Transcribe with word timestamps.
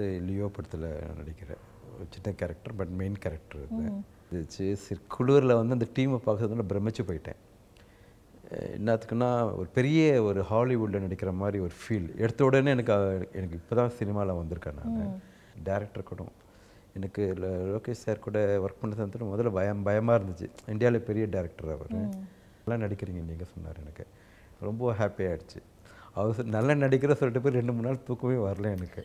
Leo 0.00 0.46
படத்தில் 0.54 0.82
நடிக்கிறேன் 1.18 1.60
சின்ன 2.14 2.30
கேரக்டர் 2.40 2.72
பட் 2.78 2.90
மெயின் 3.00 3.14
கேரக்டர் 3.24 3.62
சரி 4.86 4.98
குளிரில் 5.14 5.54
வந்து 5.58 5.76
அந்த 5.76 5.86
டீமை 5.96 6.18
பார்க்கறதுனால 6.26 6.64
பிரமிச்சு 6.72 7.02
போயிட்டேன். 7.10 7.38
என்னத்துக்குன்னா 8.78 9.28
ஒரு 9.60 9.68
பெரிய 9.78 10.00
ஒரு 10.28 10.40
ஹாலிவுட்டில் 10.50 11.04
நடிக்கிற 11.04 11.32
மாதிரி 11.42 11.60
ஒரு 11.66 11.74
ஃபீல் 11.78 12.08
எடுத்த 12.24 12.44
உடனே 12.48 12.72
எனக்கு 12.76 12.96
எனக்கு 13.38 13.56
இப்போ 13.60 13.76
தான் 13.80 13.94
சினிமாவில் 14.00 14.38
வந்திருக்கேன் 14.40 14.76
நான். 14.80 15.14
டேரக்டர் 15.68 16.06
கூட 16.10 16.26
எனக்கு 17.00 17.22
லோகேஷ் 17.44 18.04
சார் 18.04 18.24
கூட 18.26 18.42
ஒர்க் 18.64 18.82
பண்ணது 18.82 19.30
முதல்ல 19.32 19.54
பயம் 19.58 19.86
பயமாக 19.88 20.18
இருந்துச்சு. 20.20 20.50
இந்தியாவில் 20.74 21.06
பெரிய 21.08 21.26
டேரக்டர் 21.36 21.72
அவர். 21.76 21.96
நல்லா 22.66 22.78
நடிக்கிறீங்க 22.84 23.24
நீங்கள் 23.30 23.52
சொன்னார் 23.54 23.82
எனக்கு. 23.86 24.06
ரொம்ப 24.68 24.92
ஹாப்பி 25.00 25.24
ஆயிடுச்சு. 25.30 25.62
அவர் 26.18 26.52
நல்லா 26.58 26.78
நடிக்கிற 26.84 27.18
சொல்லிட்டு 27.22 27.44
போய் 27.46 27.58
ரெண்டு 27.60 27.74
மூணு 27.78 27.88
நாள் 27.88 28.06
தூக்கமே 28.10 28.38
வரல 28.50 28.76
எனக்கு. 28.78 29.02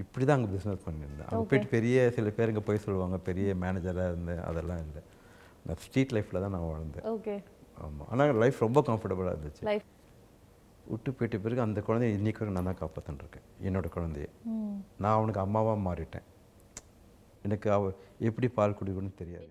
இப்படி 0.00 0.24
தான் 0.24 0.38
அங்கே 0.38 0.50
பிஸ்னஸ் 0.52 0.84
பண்ணியிருந்தேன். 0.84 1.28
அங்கே 1.30 1.46
போயிட்டு 1.48 1.68
பெரிய 1.74 1.96
சில 2.16 2.28
பேருங்க 2.36 2.60
போய் 2.68 2.84
சொல்லுவாங்க 2.84 3.16
பெரிய 3.28 3.54
மேனேஜராக 3.62 4.12
இருந்தேன் 4.12 4.42
அதெல்லாம் 4.50 4.80
இல்லை. 4.84 5.02
நான் 5.66 5.80
ஸ்ட்ரீட் 5.84 6.14
லைஃப்பில் 6.16 6.42
தான் 6.44 6.54
நான் 6.56 6.68
வாழ்ந்தேன். 6.68 7.06
ஓகே 7.14 7.34
ஆமாம் 7.84 8.08
ஆனால் 8.12 8.40
லைஃப் 8.42 8.64
ரொம்ப 8.66 8.80
கம்ஃபர்டபுளாக 8.88 9.34
இருந்துச்சு. 9.34 9.64
லைஃப் 9.70 9.88
விட்டு 10.92 11.10
போயிட்ட 11.18 11.36
பிறகு 11.44 11.60
அந்த 11.66 11.80
குழந்தைய 11.88 12.16
இன்னைக்கு 12.18 12.40
வரைக்கும் 12.40 12.58
நான் 12.58 12.70
தான் 12.70 12.80
காப்பாற்றின்னு 12.82 13.22
இருக்கேன் 13.24 13.46
என்னோட 13.68 13.88
குழந்தைய. 13.96 14.28
நான் 15.02 15.16
அவனுக்கு 15.18 15.44
அம்மாவாக 15.46 15.78
மாறிட்டேன். 15.88 16.26
எனக்கு 17.46 17.68
அவ 17.76 17.92
எப்படி 18.28 18.48
பால் 18.58 18.78
குடிக்கணும்னு 18.80 19.20
தெரியாது. 19.22 19.50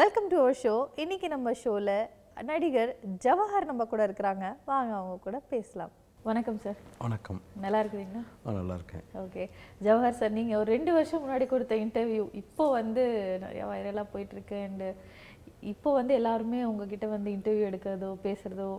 வெல்கம் 0.00 0.28
டு 0.32 0.36
அவர் 0.42 0.58
ஷோ 0.64 0.74
இன்னைக்கு 1.02 1.28
நம்ம 1.36 1.52
ஷோவில் 1.62 1.96
நடிகர் 2.36 2.92
ஜவஹர் 3.24 3.68
நம்ம 3.70 3.82
கூட 3.90 4.02
இருக்கிறாங்க. 4.08 4.46
வாங்க 4.70 4.92
அவங்க 5.00 5.16
கூட 5.26 5.38
பேசலாம். 5.52 5.92
வணக்கம் 6.28 6.58
சார் 6.64 6.78
வணக்கம். 7.02 7.40
நல்லா 7.64 7.78
இருக்கிறீங்களா? 7.82 8.22
நல்லா 8.58 8.74
இருக்கேன். 8.78 9.04
ஓகே 9.22 9.44
ஜவஹர் 9.86 10.18
சார் 10.20 10.34
நீங்கள் 10.38 10.58
ஒரு 10.60 10.68
ரெண்டு 10.74 10.92
வருஷம் 10.96 11.22
முன்னாடி 11.24 11.46
கொடுத்த 11.52 11.76
இன்டர்வியூ 11.84 12.24
இப்போ 12.42 12.64
வந்து 12.78 13.04
நிறைய 13.44 13.64
வைரலாக 13.72 14.06
போயிட்டுருக்கு. 14.12 14.58
அண்டு 14.68 14.88
இப்போ 15.72 15.92
வந்து 15.98 16.12
எல்லாருமே 16.20 16.60
உங்ககிட்ட 16.70 17.08
வந்து 17.14 17.30
இன்டர்வியூ 17.36 17.66
எடுக்கிறதோ 17.70 18.10
பேசுகிறதோ 18.26 18.70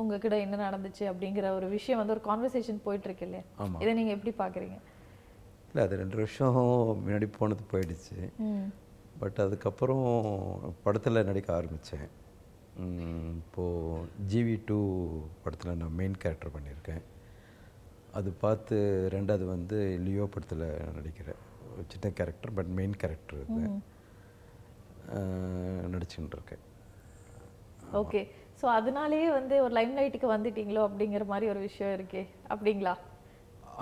உங்ககிட்ட 0.00 0.36
என்ன 0.46 0.62
நடந்துச்சு 0.66 1.04
அப்படிங்கிற 1.12 1.46
ஒரு 1.58 1.68
விஷயம் 1.76 2.00
வந்து 2.00 2.16
ஒரு 2.16 2.24
கான்வர்சேஷன் 2.30 2.84
போயிட்டுருக்கு 2.88 3.26
இல்லையா? 3.28 3.44
இதை 3.82 3.92
நீங்கள் 4.00 4.16
எப்படி 4.16 4.34
பார்க்குறீங்க 4.42 4.78
இல்லை 5.68 5.82
அது 5.86 6.02
ரெண்டு 6.02 6.16
வருஷம் 6.22 6.58
முன்னாடி 7.04 7.28
போனது 7.38 7.64
போயிடுச்சு. 7.72 8.18
பட் 9.22 9.38
அதுக்கப்புறம் 9.44 10.04
படத்தில் 10.84 11.26
நடிக்க 11.30 11.48
ஆரம்பித்தேன் 11.56 12.06
இப்போது 13.38 14.06
ஜிவி 14.30 14.54
டூ 14.68 14.78
படத்தில் 15.42 15.78
நான் 15.80 15.98
மெயின் 16.00 16.16
கேரக்டர் 16.22 16.54
பண்ணியிருக்கேன். 16.54 17.02
அது 18.18 18.30
பார்த்து 18.44 18.76
ரெண்டாவது 19.14 19.44
வந்து 19.54 19.76
லியோ 20.06 20.24
படத்தில் 20.34 20.64
நடிக்கிறேன். 20.96 21.40
சின்ன 21.92 22.10
கேரக்டர் 22.18 22.54
பட் 22.58 22.72
மெயின் 22.78 22.96
கேரக்டர் 23.02 23.40
இது. 23.44 23.62
நடிச்சுட்டு 25.94 26.36
இருக்கேன் 26.38 26.64
ஓகே 28.00 28.20
ஸோ 28.60 28.66
அதனாலேயே 28.78 29.26
வந்து 29.38 29.54
ஒரு 29.64 29.72
லைம் 29.78 29.96
லைட்டுக்கு 29.98 30.28
வந்துட்டீங்களோ 30.34 30.82
அப்படிங்கிற 30.88 31.24
மாதிரி 31.32 31.46
ஒரு 31.52 31.60
விஷயம் 31.68 31.94
இருக்கே. 31.98 32.22
அப்படிங்களா? 32.52 32.94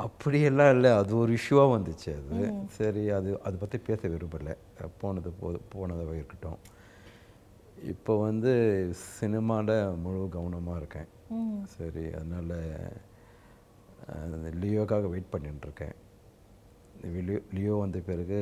அப்படியெல்லாம் 0.05 0.73
இல்லை. 0.75 0.91
அது 1.01 1.13
ஒரு 1.23 1.33
இஷ்யூவாக 1.39 1.73
வந்துச்சு 1.77 2.11
அது. 2.19 2.37
சரி 2.79 3.03
அது 3.17 3.31
அதை 3.47 3.57
பற்றி 3.63 3.79
பேச 3.89 4.09
விரும்பலை. 4.15 4.55
போனது 5.03 5.31
போ 5.41 5.49
போனதாக 5.75 6.15
இருக்கட்டும். 6.21 6.59
இப்போ 7.91 8.13
வந்து 8.27 8.53
சினிமாவில் 9.19 9.75
முழு 10.03 10.21
கவனமாக 10.35 10.81
இருக்கேன். 10.81 11.09
சரி 11.75 12.05
அதனால் 12.19 12.57
லியோக்காக 14.63 15.09
வெயிட் 15.13 15.33
பண்ணிட்டு 15.35 15.67
இருக்கேன் 15.69 15.95
லியோ 17.29 17.39
லியோ 17.57 17.75
வந்த 17.83 18.01
பிறகு 18.11 18.41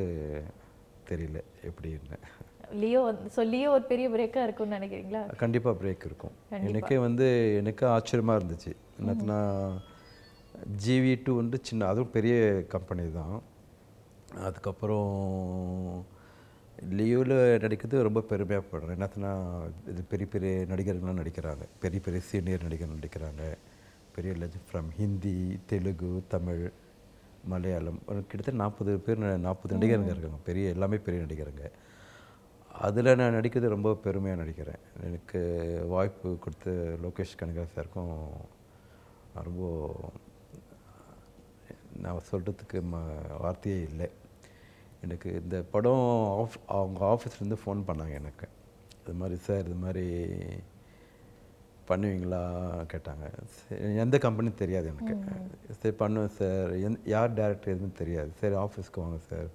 தெரியல 1.10 1.38
எப்படின்னு 1.68 2.18
லியோ 2.80 3.00
வந்து 3.08 3.30
ஸோ 3.36 3.42
லியோ 3.52 3.68
ஒரு 3.76 3.84
பெரிய 3.92 4.06
பிரேக்காக 4.14 4.46
இருக்கும்னு 4.46 4.76
நினைக்கிறீங்களா? 4.78 5.22
கண்டிப்பாக 5.42 5.78
பிரேக் 5.80 6.04
இருக்கும். 6.08 6.34
எனக்கே 6.70 6.98
வந்து 7.06 7.26
எனக்கு 7.60 7.84
ஆச்சரியமாக 7.94 8.38
இருந்துச்சு. 8.40 8.72
என்னத்துனா 9.00 9.38
ஜிவி 10.84 11.14
டூ 11.24 11.32
வந்து 11.42 11.58
சின்ன 11.68 11.88
அதுவும் 11.92 12.14
பெரிய 12.16 12.36
கம்பெனி 12.74 13.04
தான். 13.20 13.36
அதுக்கப்புறம் 14.48 15.10
லியோவில் 16.88 17.58
நடிக்கிறது 17.64 18.02
ரொம்ப 18.02 18.20
பெருமையாக 18.20 18.66
படுறேன். 18.70 18.94
என்னத்துனா 18.96 19.32
இது 19.88 20.02
பெரிய 20.02 20.28
பெரிய 20.32 20.66
நடிகர்கள்லாம் 20.68 21.20
நடிக்கிறாங்க. 21.22 21.64
பெரிய 21.80 22.00
பெரிய 22.00 22.22
சீனியர் 22.22 22.62
நடிகர்கள் 22.62 22.96
நடிக்கிறாங்க. 22.96 23.56
பெரிய 24.14 24.34
லெஜண்ட் 24.34 24.68
ஃப்ரம் 24.70 24.90
ஹிந்தி 24.96 25.58
தெலுங்கு 25.66 26.22
தமிழ் 26.28 26.70
மலையாளம். 27.44 27.98
கிட்டத்தட்ட 28.04 28.52
நாற்பது 28.52 28.98
பேர் 28.98 29.18
நாற்பது 29.18 29.76
நடிகருங்க 29.76 30.12
இருக்காங்க. 30.14 30.40
பெரிய 30.44 30.68
எல்லாமே 30.68 30.96
பெரிய 30.96 31.22
நடிகருங்க. 31.22 31.70
அதில் 32.72 33.16
நான் 33.16 33.34
நடிக்கிறது 33.34 33.68
ரொம்ப 33.68 33.94
பெருமையாக 33.94 34.42
நடிக்கிறேன். 34.42 34.80
எனக்கு 35.04 35.40
வாய்ப்பு 35.88 36.38
கொடுத்த 36.38 36.96
லோகேஷ் 37.02 37.38
கனகராஜ் 37.40 37.76
சாருக்கும் 37.76 38.28
ரொம்ப 39.34 39.94
நான் 42.02 42.26
சொல்கிறதுக்கு 42.30 42.82
ம 42.92 43.00
வார்த்தையே 43.40 43.80
இல்லை. 43.80 44.10
எனக்கு 45.04 45.28
இந்த 45.42 45.56
படம் 45.74 46.08
ஆஃப் 46.40 46.58
அவங்க 46.78 47.00
ஆஃபீஸ்லேருந்து 47.12 47.58
ஃபோன் 47.62 47.80
பண்ணாங்க 47.88 48.14
எனக்கு. 48.22 48.48
இது 49.02 49.14
மாதிரி 49.20 49.36
சார் 49.46 49.64
இது 49.68 49.78
மாதிரி 49.84 50.06
பண்ணுவீங்களா 51.90 52.40
கேட்டாங்க. 52.92 53.26
சரி, 53.54 53.78
எந்த 54.04 54.16
கம்பெனி 54.24 54.50
தெரியாது 54.62 54.86
எனக்கு. 54.92 55.14
சரி 55.80 55.94
பண்ணுவேன் 56.02 56.36
சார். 56.40 56.70
எந் 56.86 56.98
யார் 57.14 57.36
டேரக்டர் 57.40 57.74
எதுவும் 57.76 57.98
தெரியாது. 58.02 58.30
சரி 58.40 58.56
ஆஃபீஸ்க்கு 58.64 59.04
வாங்க 59.04 59.18
சார். 59.30 59.50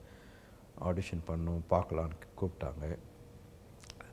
ஆடிஷன் 0.89 1.23
பண்ணோம் 1.29 1.61
பார்க்கலான்னு 1.73 2.17
கூப்பிட்டாங்க. 2.39 2.85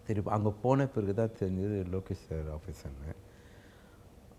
சரி 0.06 0.22
அங்கே 0.36 0.52
போன 0.62 0.86
பிறகு 0.94 1.14
தான் 1.20 1.36
தெரிஞ்சது 1.40 1.76
லோகேஷ் 1.94 2.28
சார் 2.28 2.48
ஆஃபீஸுன்னு 2.58 3.12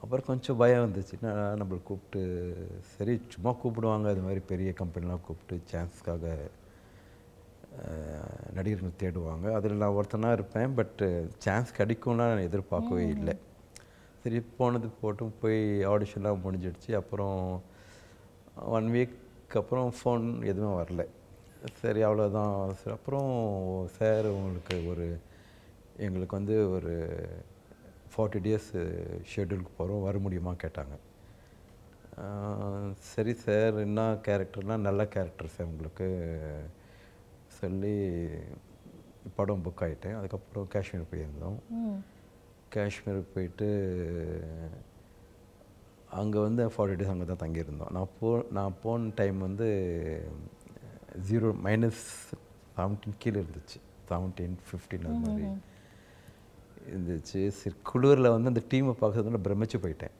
அப்புறம் 0.04 0.26
கொஞ்சம் 0.30 0.58
பயம் 0.62 0.86
வந்துச்சு. 0.86 1.16
நான் 1.26 1.60
நம்மளை 1.60 1.82
கூப்பிட்டு 1.90 2.22
சரி 2.96 3.14
சும்மா 3.34 3.52
கூப்பிடுவாங்க. 3.62 4.08
அது 4.14 4.26
மாதிரி 4.28 4.42
பெரிய 4.52 4.70
கம்பெனிலாம் 4.82 5.26
கூப்பிட்டு 5.28 5.56
சான்ஸ்க்காக 5.72 6.34
நடிகர்கள் 8.56 9.00
தேடுவாங்க. 9.04 9.46
அதில் 9.58 9.82
நான் 9.82 9.98
ஒருத்தனாக 10.00 10.38
இருப்பேன். 10.38 10.76
பட்டு 10.76 11.08
சான்ஸ் 11.38 11.78
கிடைக்கும்னா 11.78 12.28
நான் 12.32 12.48
எதிர்பார்க்கவே 12.50 13.06
இல்லை. 13.18 13.36
சரி 14.24 14.40
போனது 14.58 14.90
போட்டும் 15.02 15.38
போய் 15.42 15.62
ஆடிஷன்லாம் 15.94 16.44
முடிஞ்சிடுச்சு. 16.46 16.92
அப்புறம் 17.02 17.40
ஒன் 18.78 18.88
வீக் 18.96 19.58
அப்புறம் 19.62 19.90
ஃபோன் 19.98 20.26
எதுவும் 20.52 20.78
வரல. 20.82 21.04
சரி 21.82 22.02
அவ்வளோதான் 22.04 22.56
சரி 22.80 22.94
அப்புறம் 22.98 23.32
சார் 23.98 24.26
உங்களுக்கு 24.38 24.76
ஒரு 24.92 25.06
எங்களுக்கு 26.06 26.36
வந்து 26.40 26.56
ஒரு 26.76 26.94
ஃபார்ட்டி 28.12 28.40
டேஸ் 28.48 28.70
ஷெட்யூலுக்கு 29.32 29.74
போகிறோம் 29.78 30.06
வர 30.08 30.18
முடியுமா 30.18 30.54
கேட்டாங்க. 30.64 30.96
சரி 33.12 33.34
சார் 33.44 33.76
என்ன 33.88 34.02
கேரக்டர்னால் 34.28 34.88
நல்ல 34.88 35.02
கேரக்டர் 35.16 35.54
சார் 35.56 35.70
உங்களுக்கு? 35.72 36.08
சொல்லி 37.62 37.96
படம் 39.38 39.64
புக் 39.66 39.84
ஆகிட்டேன் 39.86 40.18
அதுக்கப்புறம் 40.20 40.68
காஷ்மீர் 40.74 41.12
போயிருந்தோம். 41.12 41.58
காஷ்மீருக்கு 42.76 43.36
போயிட்டு 43.36 43.68
அங்கே 46.22 46.40
வந்து 46.48 46.64
ஃபார்ட்டி 46.74 46.98
டேஸ் 47.00 47.12
அங்கே 47.14 47.28
தான் 47.32 47.42
தங்கியிருந்தோம். 47.44 47.92
நான் 47.98 48.12
போ 48.18 48.30
நான் 48.58 48.78
போன 48.84 49.12
டைம் 49.20 49.38
வந்து 49.48 49.68
ஜீரோ 51.30 51.50
மைனஸ் 51.68 52.04
செவன்டீன் 52.78 53.20
கீழே 53.24 53.38
இருந்துச்சு. 53.44 53.80
செவன்டீன் 54.10 54.58
ஃபிஃப்டீன் 54.68 55.08
அது 55.10 55.22
மாதிரி 55.26 55.46
இருந்துச்சு. 56.92 57.42
சரி 57.60 57.76
குளிரில் 57.92 58.34
வந்து 58.36 58.52
அந்த 58.54 58.64
டீமை 58.72 58.94
பார்க்கறதுனால 59.02 59.42
பிரமிச்சு 59.48 59.80
போயிட்டேன். 59.86 60.16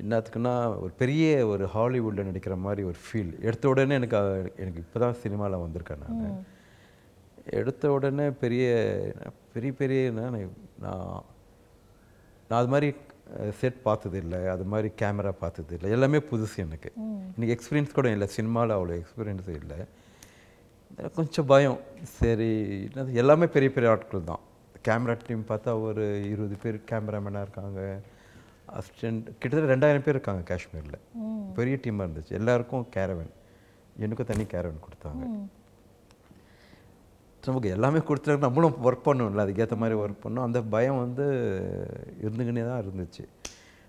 என்னத்துக்குன்னா 0.00 0.54
ஒரு 0.84 0.92
பெரிய 1.02 1.26
ஒரு 1.52 1.64
ஹாலிவுட்டில் 1.74 2.28
நடிக்கிற 2.28 2.54
மாதிரி 2.64 2.82
ஒரு 2.90 2.98
ஃபீல் 3.04 3.30
எடுத்த 3.48 3.70
உடனே 3.72 3.94
எனக்கு 4.00 4.18
எனக்கு 4.62 4.82
இப்போ 4.84 4.98
தான் 5.04 5.20
சினிமாவில் 5.22 5.62
வந்திருக்கேன் 5.64 6.02
நான். 6.04 6.42
எடுத்த 7.60 7.92
உடனே 7.96 8.26
பெரிய 8.42 8.66
பெரிய 9.54 9.72
பெரிய 9.80 10.02
நான் 10.18 10.36
நான் 10.84 12.58
அது 12.60 12.70
மாதிரி 12.74 12.90
செட் 13.60 13.82
பார்த்தது 13.88 14.16
இல்லை 14.22 14.40
அது 14.54 14.64
மாதிரி 14.72 14.88
கேமரா 15.00 15.32
பார்த்தது 15.42 15.72
இல்லை 15.76 15.90
எல்லாமே 15.96 16.18
புதுசு 16.30 16.56
எனக்கு. 16.66 16.90
எனக்கு 17.34 17.54
எக்ஸ்பீரியன்ஸ் 17.56 17.98
கூட 17.98 18.08
இல்லை. 18.16 18.26
சினிமாவில் 18.36 18.76
அவ்வளோ 18.76 18.94
எக்ஸ்பீரியன்ஸ் 19.00 19.50
இல்லை. 19.62 19.78
கொஞ்சம் 21.18 21.48
பயம். 21.52 21.78
சரி 22.18 22.50
என்னது 22.88 23.20
எல்லாமே 23.22 23.46
பெரிய 23.54 23.70
பெரிய 23.76 23.92
ஆட்கள் 23.92 24.30
தான். 24.32 24.42
கேமரா 24.88 25.14
டீம் 25.26 25.50
பார்த்தா 25.52 25.72
ஒரு 25.88 26.04
இருபது 26.32 26.56
பேர் 26.62 26.78
கேமராமேனாக 26.90 27.46
இருக்காங்க. 27.46 27.80
அசிஸ்டன்ட் 28.78 29.24
கிட்டத்தட்ட 29.38 29.74
ரெண்டாயிரம் 29.74 30.04
பேர் 30.06 30.16
இருக்காங்க 30.16 30.42
காஷ்மீரில். 30.50 31.00
பெரிய 31.58 31.76
டீமாக 31.82 32.06
இருந்துச்சு. 32.06 32.32
எல்லாருக்கும் 32.40 32.86
கேரவன். 32.96 33.32
எனக்கும் 33.98 34.30
தனி 34.30 34.44
கேரவன் 34.52 34.84
கொடுத்தாங்க. 34.86 35.24
நமக்கு 37.46 37.68
எல்லாமே 37.68 37.98
கொடுத்துட்டு 37.98 38.44
நம்மளும் 38.46 38.76
ஒர்க் 38.86 39.06
பண்ணணும்ல 39.06 39.44
அதுக்கேற்ற 39.44 39.76
மாதிரி 39.82 39.98
ஒர்க் 40.00 40.22
பண்ணோம். 40.24 40.46
அந்த 40.48 40.62
பயம் 40.74 41.00
வந்து 41.04 41.24
இருந்துக்கினே 42.24 42.64
தான் 42.68 42.84
இருந்துச்சு. 42.84 43.24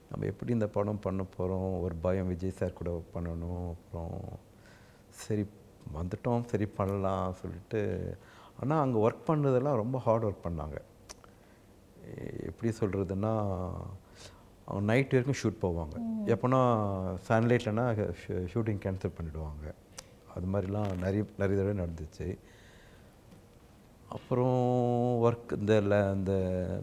நம்ம 0.09 0.25
எப்படி 0.31 0.51
இந்த 0.51 0.67
படம் 0.67 1.03
பண்ண 1.05 1.23
போகிறோம் 1.35 1.81
ஒரு 1.81 1.95
பயம் 2.05 2.27
விஜய் 2.27 2.57
சார் 2.59 2.79
கூட 2.79 2.89
பண்ணணும். 3.13 3.67
அப்புறம் 3.73 4.15
சரி 5.23 5.45
வந்துட்டோம். 5.97 6.43
சரி 6.51 6.65
பண்ணலாம் 6.65 7.33
சொல்லிட்டு. 7.41 7.81
ஆனால் 8.61 8.81
அங்கே 8.85 8.99
ஒர்க் 9.07 9.27
பண்ணுறதெல்லாம் 9.27 9.81
ரொம்ப 9.83 9.97
ஹார்ட் 9.97 10.25
ஒர்க் 10.29 10.45
பண்ணாங்க. 10.47 10.77
எப்படி 12.49 12.71
சொல்கிறதுன்னா 12.79 13.33
அவங்க 14.65 14.93
நைட் 14.93 15.11
வரைக்கும் 15.11 15.35
ஷூட் 15.43 15.63
போவாங்க. 15.63 15.97
எப்போனா 16.29 16.77
சன்லைட்லனா 17.27 18.13
ஷூட்டிங் 18.27 18.79
கேன்சல் 18.85 19.11
பண்ணிடுவாங்க. 19.21 19.73
அது 20.35 20.47
மாதிரிலாம் 20.47 20.95
நிறைய 20.97 21.25
நிறைய 21.37 21.63
தடவை 21.63 21.85
நடந்துச்சு. 21.85 22.37
அப்புறம் 24.09 24.53
ஒர்க் 25.23 25.57
இந்த 25.57 25.81
ல- 25.81 26.13
இந்த 26.13 26.31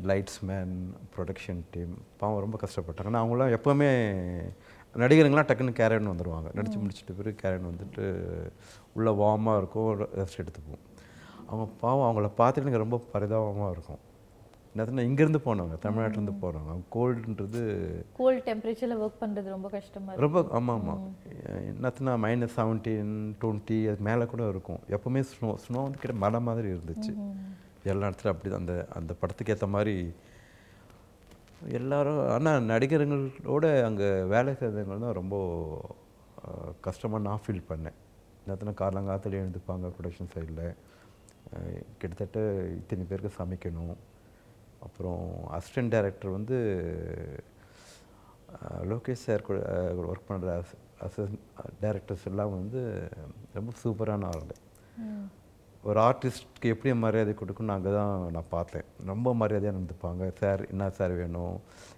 லைட்ஸ் 0.02 0.40
மேன் 0.40 0.94
ப்ரொடக்ஷன் 1.16 1.60
டீம் 1.70 1.98
பாவம் 2.16 2.40
ரொம்ப 2.40 2.58
கஷ்டப்பட்டாங்க. 2.66 3.06
ஆனால் 3.06 3.28
அவங்களாம் 3.28 3.56
எப்போவுமே 3.58 4.10
நடிகருங்களாம் 4.94 5.44
டக்குன்னு 5.44 5.72
கேரன் 5.72 6.06
வந்துடுவாங்க 6.06 6.54
நடித்து 6.54 6.78
முடிச்சிட்ட 6.78 7.12
பிறகு 7.16 7.36
கேரன் 7.36 7.70
வந்துட்டு 7.70 8.16
உள்ள 8.92 9.12
வார்மாக 9.12 9.56
இருக்கும் 9.56 10.00
ரெஸ்ட் 10.00 10.40
எடுத்துப்போம். 10.42 10.98
அவங்க 11.46 11.72
பாவம் 11.80 12.16
அவங்கள 12.16 12.40
பார்த்துட்டு 12.40 12.56
எனக்கு 12.56 12.78
ரொம்ப 12.78 12.98
பரிதாபமாக 13.12 13.70
இருக்கும். 13.70 13.98
என்னதுன்னா 14.72 15.04
இங்கேருந்து 15.08 15.40
போனவங்க 15.46 15.76
தமிழ்நாட்டிலேருந்து 15.84 16.34
போனவங்க. 16.42 16.70
அவங்க 16.72 16.86
கோல்டுன்றது 16.96 17.60
கோல்ட் 18.18 18.42
டெம்பரேச்சரில் 18.48 19.00
ஒர்க் 19.04 19.20
பண்ணுறது 19.22 19.48
ரொம்ப 19.54 19.68
கஷ்டமாக 19.76 20.22
ரொம்ப 20.24 20.42
ஆமாம் 20.58 20.76
ஆமாம் 20.80 21.00
என்னத்துனா 21.70 22.12
மைனஸ் 22.24 22.56
செவன்டீன் 22.58 23.14
டுவெண்ட்டி 23.42 23.78
அது 23.92 24.06
மேலே 24.08 24.26
கூட 24.32 24.42
இருக்கும். 24.52 24.80
எப்போவுமே 24.96 25.22
ஸ்னோ 25.30 25.48
ஸ்னோ 25.64 25.80
வந்து 25.86 26.02
கிட்ட 26.02 26.14
மலை 26.24 26.40
மாதிரி 26.48 26.68
இருந்துச்சு. 26.74 27.14
எல்லா 27.92 28.08
இடத்துலையும் 28.08 28.34
அப்படி 28.34 28.54
அந்த 28.60 28.74
அந்த 28.98 29.12
படத்துக்கு 29.22 29.54
ஏற்ற 29.54 29.68
மாதிரி 29.76 29.94
எல்லாரும் 31.78 32.20
ஆனால் 32.34 32.66
நடிகர்களோட 32.70 33.64
அங்கே 33.88 34.10
வேலை 34.34 34.52
செய்தவங்க 34.60 34.98
தான் 35.06 35.18
ரொம்ப 35.20 35.34
கஷ்டமாக 36.86 37.24
நான் 37.26 37.42
ஃபீல் 37.46 37.68
பண்ணேன். 37.72 37.98
என்னத்துனா 38.44 38.74
காலங்காலத்தில் 38.82 39.38
எழுந்துப்பாங்க 39.40 39.90
ப்ரொடக்ஷன் 39.96 40.32
சைடில் 40.34 40.62
கிட்டத்தட்ட 42.00 42.38
இத்தனை 42.78 43.04
பேருக்கு 43.10 43.38
சமைக்கணும். 43.40 43.92
அப்புறம் 44.86 45.22
அசிஸ்டன்ட் 45.56 45.92
டைரக்டர் 45.94 46.36
வந்து 46.38 46.56
லோகேஷ் 48.90 49.24
சார் 49.26 49.48
கூட 49.48 49.58
ஒர்க் 50.12 50.30
பண்ணுற 50.30 50.54
அசிஸ்டன்ட் 51.04 51.44
டைரக்டர்ஸ் 51.82 52.26
எல்லாம் 52.30 52.54
வந்து 52.58 52.80
ரொம்ப 53.58 53.72
சூப்பரான 53.82 54.28
ஆளுங்க. 54.30 54.56
ஒரு 55.88 55.98
ஆர்டிஸ்ட்க்கு 56.00 56.72
எப்படி 56.72 56.90
மரியாதை 57.04 57.32
கொடுக்கணும் 57.40 57.74
அங்கே 57.74 57.92
தான் 57.98 58.14
நான் 58.36 58.50
பார்த்தேன். 58.56 58.88
ரொம்ப 59.10 59.34
மரியாதையாக 59.42 59.76
நடந்துப்பாங்க. 59.76 60.24
சார் 60.40 60.62
என்ன 60.72 60.90
சார் 60.98 61.12
வேணும்? 61.20 61.54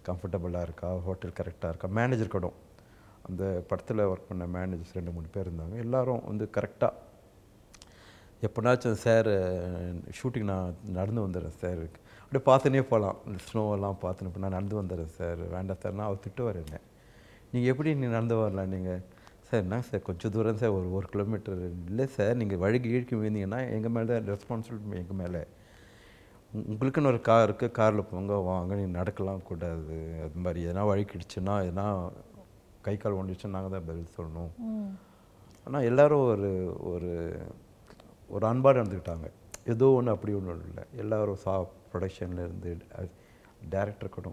கம்ஃபர்டபுளாக 0.09 0.67
இருக்கா? 0.69 0.91
ஹோட்டல் 1.07 1.35
கரெக்டாக 1.41 1.73
இருக்கா? 1.73 1.89
மேனேஜர் 1.99 2.35
கூட 2.35 2.51
அந்த 3.29 3.45
படத்தில் 3.71 4.09
ஒர்க் 4.13 4.29
பண்ண 4.29 4.47
மேனேஜர்ஸ் 4.59 4.95
ரெண்டு 4.99 5.15
மூணு 5.17 5.29
பேர் 5.35 5.49
இருந்தாங்க. 5.49 5.77
எல்லாரும் 5.87 6.23
வந்து 6.31 6.47
கரெக்டாக 6.59 6.93
எப்போனாச்சும் 8.47 9.01
சார் 9.05 9.29
ஷூட்டிங் 10.19 10.49
நான் 10.53 10.79
நடந்து 10.99 11.25
வந்துடுறேன் 11.25 11.59
சார். 11.63 11.83
அப்படியே 12.23 12.43
பார்த்துனே 12.49 12.83
போகலாம். 12.93 13.19
ஸ்னோவெல்லாம் 13.47 13.99
பார்த்துன்னு 14.05 14.31
இப்போ 14.31 14.41
நான் 14.45 14.57
நடந்து 14.57 14.77
வந்துடுறேன் 14.81 15.13
சார். 15.19 15.43
வேண்டாம் 15.55 15.81
சார்னா 15.83 16.07
அவர் 16.09 16.25
திட்டுவார் 16.25 16.59
என்ன. 16.65 16.81
நீங்கள் 17.53 17.71
எப்படி 17.73 17.91
நீ 18.01 18.07
நடந்து 18.17 18.37
வரலாம் 18.41 18.73
நீங்கள் 18.75 19.01
சார் 19.49 19.63
என்ன 19.65 19.81
சார் 19.89 20.05
கொஞ்சம் 20.09 20.33
தூரம் 20.35 20.61
சார் 20.63 20.75
ஒரு 20.79 20.89
ஒரு 20.99 21.07
கிலோமீட்டர் 21.15 21.63
இல்லை 21.91 22.07
சார் 22.17 22.35
நீங்கள் 22.43 22.63
வழிக்கு 22.65 22.91
இழுக்கி 22.95 23.15
விழுந்தீங்கன்னா 23.21 23.61
எங்கள் 23.77 23.95
மேலே 23.97 24.09
தான் 24.13 24.29
ரெஸ்பான்சிபிலிட்டி 24.33 25.01
எங்கள் 25.03 25.21
மேலே. 25.23 25.43
உங்களுக்குன்னு 26.73 27.11
ஒரு 27.15 27.21
கார் 27.31 27.47
இருக்குது 27.47 27.77
காரில் 27.81 28.09
போங்க 28.11 28.35
வாங்க 28.51 28.75
நீ 28.81 28.85
நடக்கலாம் 28.99 29.47
கூடாது. 29.51 29.97
அது 30.25 30.45
மாதிரி 30.45 30.61
எதனா 30.67 30.85
வழிக்கிடுச்சுன்னா 30.93 31.55
எதனா 31.69 31.87
கை 32.87 32.97
கால் 33.03 33.19
ஒண்டிச்சுன்னா 33.21 33.57
நாங்கள் 33.57 33.75
தான் 33.75 33.89
பதில் 33.91 34.15
சொல்லணும். 34.19 34.53
ஆனால் 35.67 35.87
எல்லாரும் 35.91 36.25
ஒரு 36.33 36.51
ஒரு 36.93 37.11
ஒரு 38.37 38.45
அன்பாக 38.51 38.75
நடந்துக்கிட்டாங்க. 38.79 39.29
ஏதோ 39.73 39.87
ஒன்று 39.99 40.15
அப்படி 40.15 40.33
ஒன்றும் 40.39 40.65
இல்லை 40.69 40.85
எல்லாரும் 41.03 41.41
சா 41.45 41.55
ப்ரொடக்ஷனில் 41.91 42.45
இருந்து 42.47 42.71
டேரக்டர் 43.75 44.17
கூட 44.17 44.31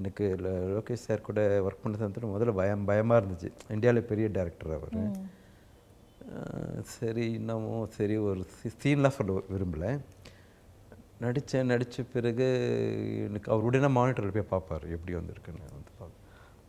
எனக்கு 0.00 0.24
லோகேஷ் 0.44 1.06
சார் 1.06 1.26
கூட 1.28 1.40
ஒர்க் 1.66 1.82
பண்ணது 1.84 2.06
வந்து 2.06 2.32
முதல்ல 2.34 2.52
பயம் 2.60 2.86
பயமாக 2.90 3.20
இருந்துச்சு. 3.20 3.50
இந்தியாவில் 3.74 4.08
பெரிய 4.10 4.26
டேரக்டர் 4.36 4.76
அவர். 4.78 4.96
சரி 6.94 7.24
இன்னமும் 7.38 7.84
சரி 7.96 8.16
ஒரு 8.28 8.42
சீன்லாம் 8.82 9.16
சொல்ல 9.18 9.40
விரும்பலை. 9.54 9.90
நடித்தேன் 11.24 11.70
நடித்த 11.72 12.02
பிறகு 12.14 12.46
எனக்கு 13.26 13.48
அவர் 13.52 13.66
உடனே 13.68 13.88
மானிட்டரில் 13.98 14.36
போய் 14.36 14.52
பார்ப்பார் 14.52 14.84
எப்படி 14.96 15.12
வந்திருக்குன்னு 15.18 15.72
வந்து 15.76 15.92
பார்ப்போம் 16.00 16.24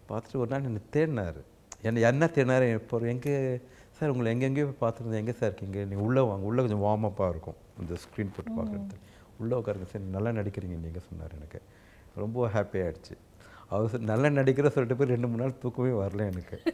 பார்த்துட்டு 0.09 0.41
ஒரு 0.43 0.51
நாள் 0.53 0.67
என்னை 0.69 0.81
தேடினார். 0.95 1.41
என்ன 1.81 1.99
என்ன 1.99 2.25
தேடினார் 2.25 2.73
இப்போ 2.73 2.97
எங்கே 2.97 3.59
சார் 3.91 4.09
உங்களை 4.09 4.31
எங்கெங்கேயோ 4.31 4.73
போய் 4.77 4.89
பார்த்துருந்தேன். 4.89 5.13
எங்கே 5.13 5.31
சார் 5.31 5.53
இருக்கீங்க? 5.53 5.77
நீங்கள் 5.77 6.05
உள்ளே 6.05 6.21
வாங்க. 6.21 6.45
உள்ளே 6.45 6.65
கொஞ்சம் 6.65 6.81
வார்மப்பாக 6.81 7.29
இருக்கும். 7.29 7.55
இந்த 7.79 7.93
ஸ்க்ரீன் 7.93 8.29
போட்டு 8.35 8.51
பார்க்குறது 8.57 8.95
உள்ளே 9.37 9.55
உட்காருங்க 9.57 9.85
சார். 9.85 10.01
நல்லா 10.01 10.29
நடிக்கிறீங்க 10.29 10.79
நீங்கள் 10.83 11.01
சொன்னார் 11.09 11.31
எனக்கு. 11.35 11.61
ரொம்ப 12.15 12.47
ஹாப்பி 12.47 12.77
ஆயிடுச்சு. 12.85 13.17
அவர் 13.67 13.99
நல்லா 13.99 14.41
நடிக்கிற 14.41 14.67
சொல்லிட்டு 14.67 14.95
போய் 14.95 15.07
ரெண்டு 15.07 15.27
மூணு 15.27 15.41
நாள் 15.41 15.57
தூக்கமே 15.57 15.89
வரல 15.89 16.19
எனக்கு. 16.19 16.61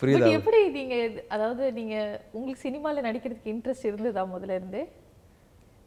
புரியுதா? 0.00 0.30
எப்படி 0.30 0.70
நீங்க 0.70 0.94
இது- 0.94 1.26
அதாவது 1.28 1.72
நீங்க 1.72 2.24
உங்களுக்கு 2.32 2.70
சினிமால 2.70 2.96
நடிக்கிறதுக்கு 3.04 3.48
இன்ட்ரெஸ்ட் 3.48 3.84
இருந்ததா 3.84 4.24
முதல்ல 4.24 4.50
இருந்து? 4.50 4.88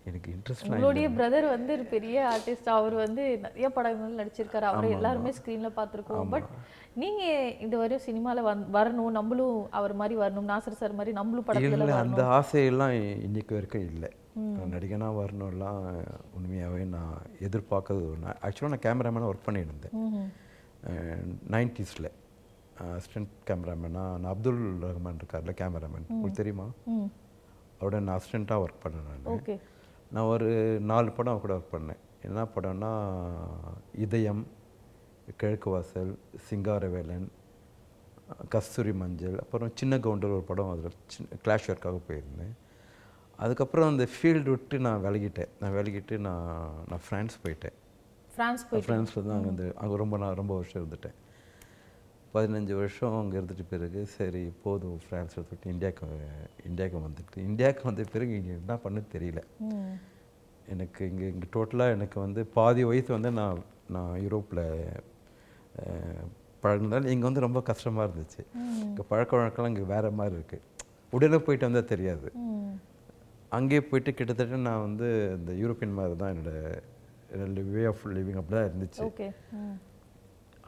எனக்கு 0.10 0.30
இன்ட்ரெஸ்ட் 0.36 0.64
உங்களுடைய 0.66 1.08
பிரதர் 1.18 1.48
வந்து 1.54 1.72
ஒரு 1.78 1.84
பெரிய 1.96 2.18
ஆர்டிஸ்ட் 2.34 2.70
அவர் 2.76 2.96
வந்து 3.04 3.24
நிறைய 3.46 3.68
படங்கள் 3.76 4.20
நடிச்சிருக்காரு. 4.22 4.68
அவரை 4.70 4.90
எல்லாருமே 4.98 5.32
ஸ்க்ரீன்ல 5.40 5.70
பார்த்துருக்கோம். 5.76 6.30
பட் 6.30 6.48
நீங்க 7.02 7.24
இது 7.66 7.76
வரையும் 7.82 8.06
சினிமால 8.08 8.44
வந் 8.48 8.64
வரணும். 8.78 9.12
நம்மளும் 9.18 9.60
அவர் 9.80 9.94
மாதிரி 10.02 10.16
வரணும். 10.22 10.50
நாசர் 10.54 10.80
சார் 10.80 10.98
மாதிரி 11.00 11.14
நம்மளும் 11.20 11.46
படத்துல 11.48 11.78
இல்லை 11.80 11.98
அந்த 12.06 12.24
ஆசையெல்லாம் 12.40 12.96
இன்னைக்கு 13.28 13.54
வரைக்கும் 13.58 13.88
இல்லை. 13.92 14.10
நான் 14.36 14.74
நடிகனாக 14.76 15.20
வரணும்லாம் 15.22 15.82
உண்மையாகவே 16.38 16.84
நான் 16.96 17.16
எதிர்பார்க்கறது 17.48 18.06
ஒன்று 18.12 18.36
ஆக்சுவலாக 18.46 18.74
நான் 18.74 18.86
கேமராமேனாக 18.88 19.32
ஒர்க் 19.32 19.50
ம்ஹும். 20.04 20.30
நைன்டிஸில் 21.56 22.12
அசிஸ்டன்ட் 22.96 23.34
கேமராமேனாக 23.48 24.14
நான் 24.22 24.32
அப்துல் 24.34 24.62
ரஹ்மான் 24.84 25.20
இருக்கார்ல 25.22 25.54
கேமராமேன் 25.62 26.08
உங்களுக்கு 26.14 26.40
தெரியுமா? 26.40 26.68
அவரோட 27.80 28.00
நான் 28.08 28.18
அசிஸ்டண்ட்டாக 28.20 28.64
ஒர்க் 28.66 28.82
பண்ணேன் 28.86 29.06
நான். 29.10 29.28
ஓகே 29.36 29.56
நான் 30.16 30.30
ஒரு 30.34 30.48
நாலு 30.92 31.10
படம் 31.18 31.44
கூட 31.44 31.54
ஒர்க் 31.58 31.76
பண்ணேன். 31.76 32.02
என்ன 32.28 32.42
படம்னா 32.56 32.90
இதயம் 34.06 34.42
கிழக்கு 35.42 35.70
வாசல் 35.74 36.12
சிங்காரவேலன் 36.48 37.28
கஸ்தூரி 38.54 38.94
மஞ்சள் 39.02 39.38
அப்புறம் 39.44 39.72
சின்ன 39.80 40.00
கவுண்டர் 40.06 40.36
ஒரு 40.38 40.46
படம் 40.50 40.72
அதில் 40.74 40.98
சின்ன 41.14 41.38
கிளாஷ் 41.44 41.70
ஒர்க்காக 41.72 42.00
போயிருந்தேன். 42.10 42.54
அதுக்கப்புறம் 43.44 43.90
அந்த 43.92 44.06
ஃபீல்டு 44.14 44.50
விட்டு 44.54 44.78
நான் 44.88 45.04
விலகிட்டேன். 45.06 45.52
நான் 45.62 45.76
விலகிட்டு 45.78 46.18
நான் 46.28 46.50
நான் 46.90 47.04
ஃப்ரான்ஸ் 47.08 47.36
போயிட்டேன். 47.44 47.78
பிரான்ஸ் 48.36 48.64
போய் 48.70 48.84
ஃப்ரான்ஸில் 48.86 49.26
தான் 49.28 49.38
அங்கே 49.38 49.50
வந்து 49.52 49.68
அங்கே 49.84 49.96
ரொம்ப 50.04 50.18
நான் 50.24 50.40
ரொம்ப 50.42 50.54
வருஷம் 50.60 50.80
இருந்துட்டேன். 50.82 51.18
பதினஞ்சு 52.34 52.74
வருஷம் 52.80 53.16
அங்கே 53.20 53.36
இருந்துட்டு 53.40 53.66
பிறகு 53.72 54.02
சரி 54.18 54.44
போதும் 54.64 55.00
ஃப்ரான்ஸில் 55.06 55.46
விட்டு 55.50 55.74
இந்தியாவுக்கு 55.74 56.06
இந்தியாவுக்கு 56.70 57.00
வந்துட்டு. 57.08 57.38
இந்தியாவுக்கு 57.50 57.88
வந்த 57.90 58.04
பிறகு 58.14 58.34
இங்கே 58.40 58.54
என்ன 58.60 58.76
பண்ண 58.84 59.00
தெரியல. 59.14 59.42
எனக்கு 60.74 61.02
இங்கே 61.12 61.28
இங்கே 61.34 61.48
டோட்டலாக 61.56 61.96
எனக்கு 61.98 62.18
வந்து 62.26 62.42
பாதி 62.58 62.84
வயசு 62.90 63.10
வந்து 63.18 63.32
நான் 63.40 63.60
நான் 63.96 64.14
யூரோப்பில் 64.26 64.64
பழகினாலும் 66.64 67.12
இங்கே 67.14 67.28
வந்து 67.30 67.46
ரொம்ப 67.48 67.60
கஷ்டமாக 67.72 68.08
இருந்துச்சு. 68.08 68.42
இங்கே 68.88 69.06
பழக்க 69.12 69.32
வழக்கம்லாம் 69.40 69.74
இங்கே 69.74 69.88
வேறு 69.94 70.16
மாதிரி 70.22 70.36
இருக்குது 70.40 70.68
உடனே 71.18 71.40
போயிட்டு 71.46 71.68
வந்தால் 71.68 71.92
தெரியாது. 71.94 72.28
அங்கேயே 73.58 73.84
போயிட்டு 73.92 74.12
கிட்டத்தட்ட 74.18 74.64
நான் 74.70 74.86
வந்து 74.88 75.08
இந்த 75.38 75.52
யூரோப்பியன் 75.62 75.98
மாதிரி 76.00 76.16
தான் 76.22 76.34
என்னோட 76.36 76.52
என்னோட 77.36 77.64
வே 77.74 77.82
ஆஃப் 77.90 78.04
லிவிங் 78.18 78.40
அப்படி 78.42 78.56
தான் 78.58 78.70
இருந்துச்சு 78.70 79.02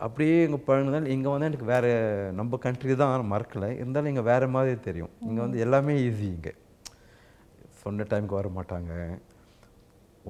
அப்படியே 0.06 0.38
இங்கே 0.46 0.60
பழகினாலும் 0.68 1.12
இங்கே 1.16 1.30
வந்து 1.34 1.48
எனக்கு 1.50 1.68
வேறு 1.72 1.90
நம்ம 2.40 2.58
கண்ட்ரி 2.66 2.96
தான் 3.02 3.32
மறக்கலை. 3.34 3.70
இருந்தாலும் 3.82 4.12
இங்கே 4.14 4.24
வேறு 4.30 4.48
மாதிரி 4.56 4.80
தெரியும். 4.88 5.12
இங்கே 5.28 5.42
வந்து 5.46 5.60
எல்லாமே 5.66 5.94
ஈஸி 6.08 6.28
இங்கே. 6.36 6.54
சொன்ன 7.82 8.06
டைமுக்கு 8.12 8.40
வர 8.40 8.50
மாட்டாங்க. 8.58 8.94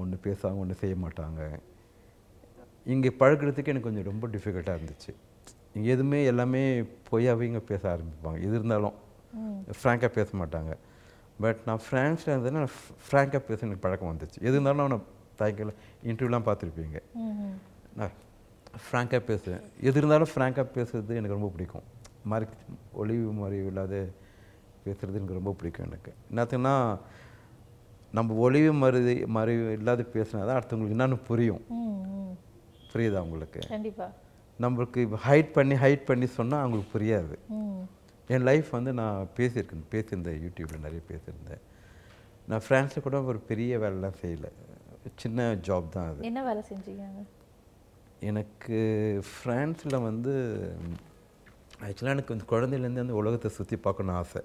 ஒன்று 0.01 0.17
பேசாங்க 0.25 0.61
ஒன்று 0.63 0.75
செய்ய 0.81 0.95
மாட்டாங்க. 1.05 1.41
இங்கே 2.93 3.09
பழகுறதுக்கு 3.19 3.71
எனக்கு 3.73 3.89
கொஞ்சம் 3.89 4.09
ரொம்ப 4.11 4.27
டிஃபிகல்ட்டாக 4.35 4.77
இருந்துச்சு. 4.79 5.11
இங்கே 5.75 5.89
எதுவுமே 5.95 6.25
எல்லாமே 6.31 6.63
பொய்யாவே 7.09 7.45
இங்கே 7.49 7.63
பேச 7.71 7.83
ஆரம்பிப்பாங்க. 7.93 8.39
எது 8.47 8.55
இருந்தாலும். 8.59 8.97
ஃப்ராங்காக 9.79 10.11
பேச 10.17 10.29
மாட்டாங்க. 10.41 10.73
பட் 11.43 11.61
நான் 11.67 11.83
ஃப்ரான்ஸில் 11.85 12.33
இருந்ததுன்னா 12.33 12.67
ஃப்ராங்காக 13.05 13.41
பேச 13.47 13.59
எனக்கு 13.67 13.85
பழக்கம் 13.85 14.11
வந்துச்சு. 14.11 14.37
எது 14.47 14.55
இருந்தாலும் 14.57 14.91
நான் 14.95 15.07
தாய்க்கில் 15.39 15.73
இன்டர்வியூலாம் 16.09 16.47
பார்த்துருப்பீங்க 16.49 16.99
நான் 17.99 18.13
ஃப்ராங்காக 18.77 19.19
பேசுவேன். 19.19 19.61
எது 19.81 19.97
இருந்தாலும் 19.97 20.27
ஃப்ராங்காக 20.35 20.67
பேசுறது 20.75 21.07
எனக்கு 21.07 21.37
ரொம்ப 21.37 21.47
பிடிக்கும். 21.47 21.81
மறை 22.23 22.47
ஒளிவு 22.91 23.31
மறைவு 23.31 23.65
இல்லாத 23.65 24.07
பேசுகிறது 24.85 25.13
எனக்கு 25.13 25.33
ரொம்ப 25.33 25.51
பிடிக்கும் 25.51 25.87
எனக்கு. 25.87 26.13
என்னத்துக்குன்னா 26.31 26.99
நம்ம 28.11 28.33
ஒளிவு 28.33 28.73
மருதி 28.73 29.25
மறைவு 29.25 29.71
இல்லாத 29.71 30.05
பேசினா 30.13 30.45
தான் 30.45 30.61
அடுத்தவங்களுக்கு 30.61 30.97
என்னன்னு 30.97 31.23
புரியும். 31.25 31.61
புரியுதா 32.93 33.19
உங்களுக்கு? 33.19 33.59
கண்டிப்பா. 33.67 34.11
நம்மளுக்கு 34.61 35.17
ஹைட் 35.27 35.51
பண்ணி 35.51 35.73
ஹைட் 35.73 36.05
பண்ணி 36.05 36.25
சொன்னால் 36.25 36.59
அவங்களுக்கு 36.59 36.99
புரியாது. 36.99 37.37
என் 38.27 38.41
லைஃப் 38.41 38.69
வந்து 38.69 38.93
நான் 38.93 39.27
பேசியிருக்கேன் 39.37 39.85
பேசியிருந்தேன் 39.91 40.41
யூடியூப்பில் 40.45 40.79
நிறைய 40.79 41.01
பேசியிருந்தேன். 41.09 41.61
நான் 42.47 42.61
ஃப்ரான்ஸில் 42.69 43.01
கூட 43.01 43.21
ஒரு 43.21 43.39
பெரிய 43.39 43.77
வேலைலாம் 43.77 44.13
செய்யலை. 44.21 44.51
சின்ன 45.15 45.53
ஜாப் 45.53 45.89
தான் 45.89 46.09
அது. 46.09 46.21
என்ன 46.21 46.43
வேலை 46.43 46.63
செஞ்சீங்க? 46.69 47.25
எனக்கு 48.29 48.77
ஃப்ரான்ஸில் 49.29 50.05
வந்து 50.09 50.33
ஆக்சுவலாக 51.85 52.15
எனக்கு 52.15 52.33
வந்து 52.33 52.51
குழந்தையிலேருந்து 52.51 53.03
அந்த 53.05 53.15
உலகத்தை 53.21 53.49
சுற்றி 53.57 53.77
பார்க்கணும் 53.85 54.17
ஆசை. 54.21 54.41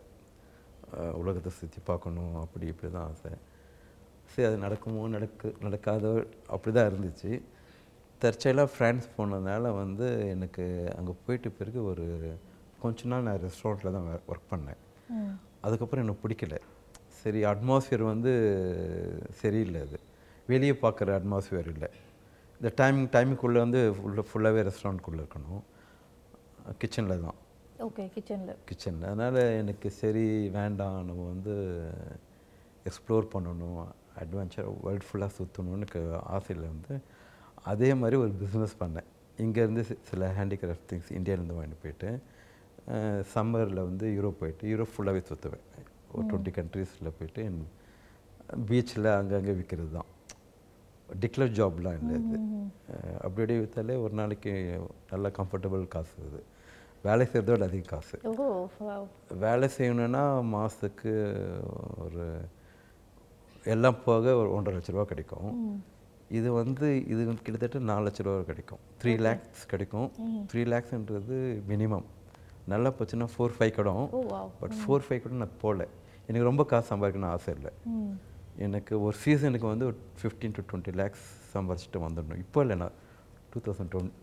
உலகத்தை 1.20 1.50
சுற்றி 1.58 1.80
பார்க்கணும் 1.90 2.34
அப்படி 2.42 2.66
இப்படி 2.72 2.88
தான் 2.96 3.08
ஆசை. 3.10 3.32
சரி 4.30 4.46
அது 4.48 4.56
நடக்குமோ 4.64 5.02
நடக்கு 5.16 5.48
நடக்காதோ 5.66 6.12
அப்படி 6.54 6.72
தான் 6.76 6.88
இருந்துச்சு. 6.90 7.30
தற்செயலாக 8.22 8.72
ஃப்ரான்ஸ் 8.74 9.06
போனதுனால 9.16 9.74
வந்து 9.82 10.06
எனக்கு 10.34 10.64
அங்கே 10.96 11.14
போயிட்டு 11.26 11.50
பிறகு 11.58 11.80
ஒரு 11.90 12.06
கொஞ்ச 12.82 13.08
நாள் 13.12 13.26
நான் 13.28 13.42
ரெஸ்டாரண்ட்டில் 13.46 13.96
தான் 13.96 14.08
ஒர்க் 14.32 14.50
பண்ணேன். 14.52 14.80
அதுக்கப்புறம் 15.66 16.04
எனக்கு 16.04 16.24
பிடிக்கல. 16.24 16.56
சரி 17.20 17.40
அட்மாஸ்ஃபியர் 17.52 18.04
வந்து 18.12 18.32
சரியில்லை 19.40 19.80
அது. 19.86 19.98
வெளியே 20.52 20.74
பார்க்குற 20.84 21.14
அட்மாஸ்ஃபியர் 21.20 21.70
இல்லை. 21.74 21.90
இந்த 22.60 22.70
டைமிங் 22.80 23.10
டைமுக்குள்ளே 23.16 23.60
வந்து 23.64 23.80
ஃபுல்லாக 23.96 24.24
ஃபுல்லாகவே 24.28 24.62
ரெஸ்டாரண்ட்குள்ளே 24.68 25.20
இருக்கணும். 25.24 25.62
கிச்சனில் 26.80 27.22
தான். 27.26 27.38
ஓகே 27.86 28.04
கிச்சன்ல 28.14 28.54
கிச்சனில் 28.68 29.06
அதனால் 29.10 29.38
எனக்கு 29.60 29.88
சரி 30.00 30.24
வேண்டாம். 30.56 30.96
நம்ம 31.08 31.26
வந்து 31.34 31.54
எக்ஸ்ப்ளோர் 32.88 33.28
பண்ணணும். 33.34 33.78
அட்வென்ச்சர் 34.22 34.68
வேர்ல்ட் 34.86 35.06
ஃபுல்லாக 35.08 35.32
சுற்றணும்னு 35.36 35.78
எனக்கு 35.80 36.02
ஆசையில் 36.36 36.64
வந்து 36.72 36.94
அதே 37.72 37.90
மாதிரி 38.00 38.16
ஒரு 38.24 38.32
பிஸ்னஸ் 38.42 38.76
பண்ணேன். 38.82 39.08
இங்கேருந்து 39.44 39.82
சில 40.10 40.32
ஹேண்டிகிராஃப்ட் 40.40 40.88
திங்ஸ் 40.90 41.14
இந்தியாவிலேருந்து 41.18 41.58
வாங்கிட்டு 41.58 41.82
போயிட்டு 41.84 42.10
சம்மரில் 43.34 43.86
வந்து 43.88 44.06
யூரோப் 44.16 44.40
போயிட்டு 44.42 44.70
யூரோப் 44.72 44.94
ஃபுல்லாகவே 44.94 45.22
சுற்றுவேன் 45.30 45.64
ஒரு 46.12 46.24
டுவெண்ட்டி 46.28 46.52
கண்ட்ரீஸில் 46.58 47.16
போயிட்டு 47.18 47.42
பீச்சில் 48.68 49.08
அங்கங்கே 49.20 49.54
விற்கிறது 49.58 49.90
தான். 49.98 50.10
டிக்ளர் 51.22 51.52
ஜாப்லாம் 51.58 51.98
இல்லை 52.00 52.14
இது. 52.22 52.38
அப்படி 53.24 53.26
அப்படியே 53.28 53.58
விற்றாலே 53.60 53.94
ஒரு 54.04 54.14
நாளைக்கு 54.20 54.52
நல்ல 55.12 55.30
கம்ஃபர்டபுள் 55.38 55.84
காசு 55.94 56.14
இது. 56.28 56.40
வேலை 57.06 57.24
செய்கிறதோட 57.30 57.66
அதிக 57.68 57.84
காசு. 57.92 58.16
வேலை 59.44 59.68
செய்யணுன்னா 59.76 60.22
மாதத்துக்கு 60.54 61.12
ஒரு 62.04 62.24
எல்லாம் 63.74 63.98
போக 64.06 64.34
ஒரு 64.40 64.48
ஒன்றரை 64.56 64.74
லட்ச 64.78 64.92
ரூபா 64.94 65.04
கிடைக்கும். 65.12 65.50
இது 66.38 66.48
வந்து 66.60 66.86
இது 67.12 67.20
கிட்டத்தட்ட 67.46 67.78
நாலு 67.90 68.04
லட்ச 68.06 68.22
ரூபா 68.28 68.40
கிடைக்கும். 68.50 68.80
த்ரீ 69.02 69.12
லேக்ஸ் 69.26 69.66
கிடைக்கும். 69.72 70.08
த்ரீ 70.52 70.62
லேக்ஸ்ன்றது 70.72 71.36
மினிமம் 71.72 72.06
நல்லா 72.72 72.90
போச்சுன்னா 72.96 73.28
ஃபோர் 73.34 73.54
ஃபைவ் 73.58 73.76
கிடும் 73.78 74.06
பட் 74.62 74.76
ஃபோர் 74.80 75.04
ஃபைவ் 75.06 75.22
கூட 75.26 75.34
நான் 75.42 75.60
போகல 75.64 75.86
எனக்கு 76.28 76.48
ரொம்ப 76.50 76.64
காசு 76.72 76.88
சம்பாதிக்கணும்னு 76.92 77.34
ஆசை 77.36 77.52
இல்லை. 77.58 77.72
எனக்கு 78.66 78.94
ஒரு 79.06 79.16
சீசனுக்கு 79.24 79.66
வந்து 79.72 79.86
ஒரு 79.88 79.98
ஃபிஃப்டீன் 80.20 80.54
டு 80.56 80.62
டுவெண்ட்டி 80.70 80.92
லேக்ஸ் 81.00 81.26
சம்பாதிச்சுட்டு 81.54 81.98
வந்துடணும் 82.04 82.40
இப்போ 82.44 82.60
இல்லை 82.64 82.76
நான் 82.82 82.96
டூ 83.52 83.60
தௌசண்ட் 83.66 83.90
டுவெண்ட் 83.92 84.14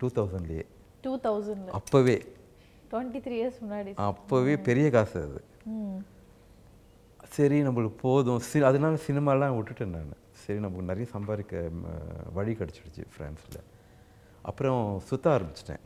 டூ 0.00 0.08
தௌசண்ட்லேயே 0.16 0.64
டூ 1.04 1.12
தௌசண்ட்ல 1.26 1.76
அப்போவே. 1.78 2.16
டுவெண்ட்டி 2.90 3.20
த்ரீ 3.26 3.36
இயர்ஸ் 3.40 3.60
முன்னாடி. 3.64 3.92
அப்போவே 4.08 4.54
பெரிய 4.68 4.86
காசு 4.96 5.16
அது. 5.26 5.40
சரி 7.36 7.58
நம்மளுக்கு 7.66 7.98
போதும். 8.06 8.40
சி 8.48 8.62
அதனால 8.70 8.98
சினிமாலாம் 9.06 9.54
விட்டுட்டேன் 9.58 9.94
நான். 9.96 10.20
சரி 10.42 10.58
நமக்கு 10.64 10.88
நிறைய 10.90 11.06
சம்பாதிக்க 11.14 11.62
வழி 12.38 12.52
கிடச்சிடுச்சு 12.60 13.04
ஃப்ரான்ஸில் 13.14 13.60
அப்புறம் 14.50 14.82
சுற்ற 15.08 15.26
ஆரம்பிச்சிட்டேன். 15.36 15.82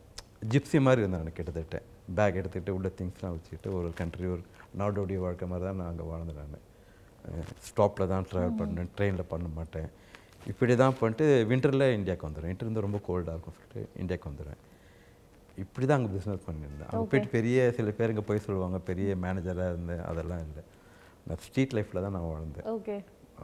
ஜிப்ஸி 0.53 0.79
மாதிரி 0.87 1.03
இருந்தேன் 1.03 1.23
நான் 1.25 1.37
கிட்டத்தட்ட. 1.39 1.77
பேக் 2.17 2.39
எடுத்துக்கிட்டு 2.41 2.75
உள்ள 2.77 2.89
திங்ஸ்லாம் 2.99 3.35
வச்சுக்கிட்டு 3.35 3.69
ஒரு 3.79 3.89
கண்ட்ரி 3.99 4.27
ஒரு 4.35 4.43
நாடோடைய 4.81 5.19
வாழ்க்கை 5.25 5.47
மாதிரி 5.51 5.67
தான் 5.69 5.79
நான் 5.81 5.91
அங்கே 5.91 6.07
வாழ்ந்தேன் 6.11 6.51
நான். 6.55 6.65
ஸ்டாப்பில் 7.67 8.09
தான் 8.13 8.25
ட்ராவல் 8.31 8.57
பண்ணேன் 8.61 8.89
ட்ரெயினில் 8.97 9.29
பண்ண 9.33 9.47
மாட்டேன். 9.59 9.89
இப்படி 10.51 10.73
தான் 10.81 10.97
பண்ணிட்டு 10.99 11.25
வின்டரில் 11.51 11.85
இந்தியாவுக்கு 11.97 12.27
வந்துடுவேன் 12.27 12.51
வின்டர் 12.51 12.69
வந்து 12.69 12.85
ரொம்ப 12.87 12.99
கோல்டாக 13.07 13.35
இருக்கும் 13.35 13.57
சொல்லிட்டு 13.59 13.81
இந்தியாவுக்கு 14.01 14.29
வந்துடுவேன் 14.31 14.61
இப்படி 15.63 15.85
தான் 15.85 15.97
அங்கே 15.99 16.11
பிஸ்னஸ் 16.15 16.45
பண்ணியிருந்தேன். 16.47 16.89
அங்கே 16.91 17.07
போயிட்டு 17.11 17.29
பெரிய 17.37 17.69
சில 17.77 17.91
பேர் 17.97 18.11
இங்கே 18.13 18.25
போய் 18.29 18.45
சொல்லுவாங்க 18.47 18.77
பெரிய 18.89 19.15
மேனேஜராக 19.23 19.73
இருந்தேன் 19.73 20.03
அதெல்லாம் 20.09 20.43
இல்லை. 20.47 20.63
நான் 21.27 21.41
ஸ்ட்ரீட் 21.45 21.75
லைஃப்பில் 21.77 22.03
தான் 22.05 22.15
நான் 22.17 22.29
வாழ்ந்தேன். 22.33 22.67
ஓகே 22.75 22.95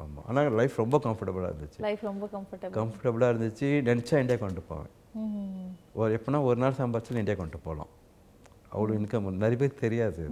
ஆமாம் 0.04 0.24
ஆனால் 0.30 0.56
லைஃப் 0.60 0.78
ரொம்ப 0.84 0.98
கம்ஃபர்டபுளாக 1.08 1.50
இருந்துச்சு. 1.52 1.80
லைஃப் 1.88 2.06
ரொம்ப 2.12 2.26
கம்ஃபர்டபுள் 2.36 2.78
கம்ஃபர்டபுளாக 2.80 3.34
இருந்துச்சு. 3.34 3.68
நினச்சா 3.90 4.22
இந்தியா 4.24 4.40
கொண்டு 4.46 4.64
போவேன். 4.70 4.92
ஒரு 6.00 6.10
எப்படின்னா 6.18 6.42
ஒரு 6.50 6.58
நாள் 6.64 6.80
சம்பாதிச்சு 6.80 7.22
இந்தியா 7.24 7.38
கொண்டு 7.42 7.60
போகலாம் 7.68 7.92
அவ்வளோ 8.74 8.96
இன்கம் 9.00 9.30
நிறைய 9.44 9.58
பேர் 9.62 9.82
தெரியாது 9.84 10.24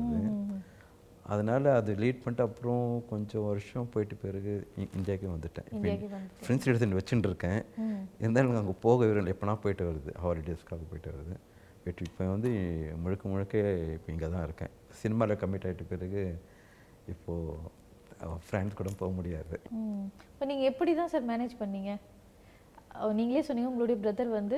அதனால் 1.33 1.67
அது 1.79 1.91
லீட் 2.01 2.21
பண்ணிட்டு 2.23 2.45
அப்புறம் 2.47 2.85
கொஞ்சம் 3.11 3.45
வருஷம் 3.49 3.89
போயிட்டு 3.93 4.15
பிறகு 4.23 4.53
இந்தியாவுக்கு 4.97 5.33
வந்துட்டேன். 5.35 5.67
ஃப்ரெண்ட்ஸ் 6.43 6.69
எடுத்துட்டு 6.69 6.99
வச்சுட்டு 6.99 7.29
இருக்கேன். 7.31 7.59
இருந்தாலும் 8.21 8.49
எனக்கு 8.49 8.63
அங்கே 8.63 8.75
போக 8.87 8.99
விரும்பல 9.09 9.33
எப்போனா 9.35 9.55
போயிட்டு 9.65 9.85
வருது. 9.89 10.13
ஹாலிடேஸ்க்காக 10.23 10.87
போயிட்டு 10.91 11.11
வருது. 11.15 11.35
பட் 11.85 12.01
இப்போ 12.07 12.23
வந்து 12.33 12.51
முழுக்க 13.03 13.23
முழுக்க 13.33 13.55
இப்போ 13.95 14.09
இங்கே 14.15 14.27
தான் 14.35 14.45
இருக்கேன். 14.47 14.73
சினிமாவில் 15.01 15.39
கமிட் 15.43 15.65
ஆகிட்ட 15.69 15.85
பிறகு 15.93 16.23
இப்போது 17.13 17.71
ஃப்ரெண்ட்ஸ் 18.47 18.77
கூட 18.79 18.89
போக 18.99 19.11
முடியாது. 19.19 19.55
இப்போ 20.31 20.45
நீங்கள் 20.51 20.69
எப்படி 20.71 20.91
தான் 20.99 21.11
சார் 21.13 21.25
மேனேஜ் 21.31 21.55
பண்ணீங்க? 21.63 21.93
நீங்களே 23.19 23.43
சொன்னீங்க 23.47 23.71
உங்களுடைய 23.71 23.97
பிரதர் 24.03 24.37
வந்து 24.39 24.57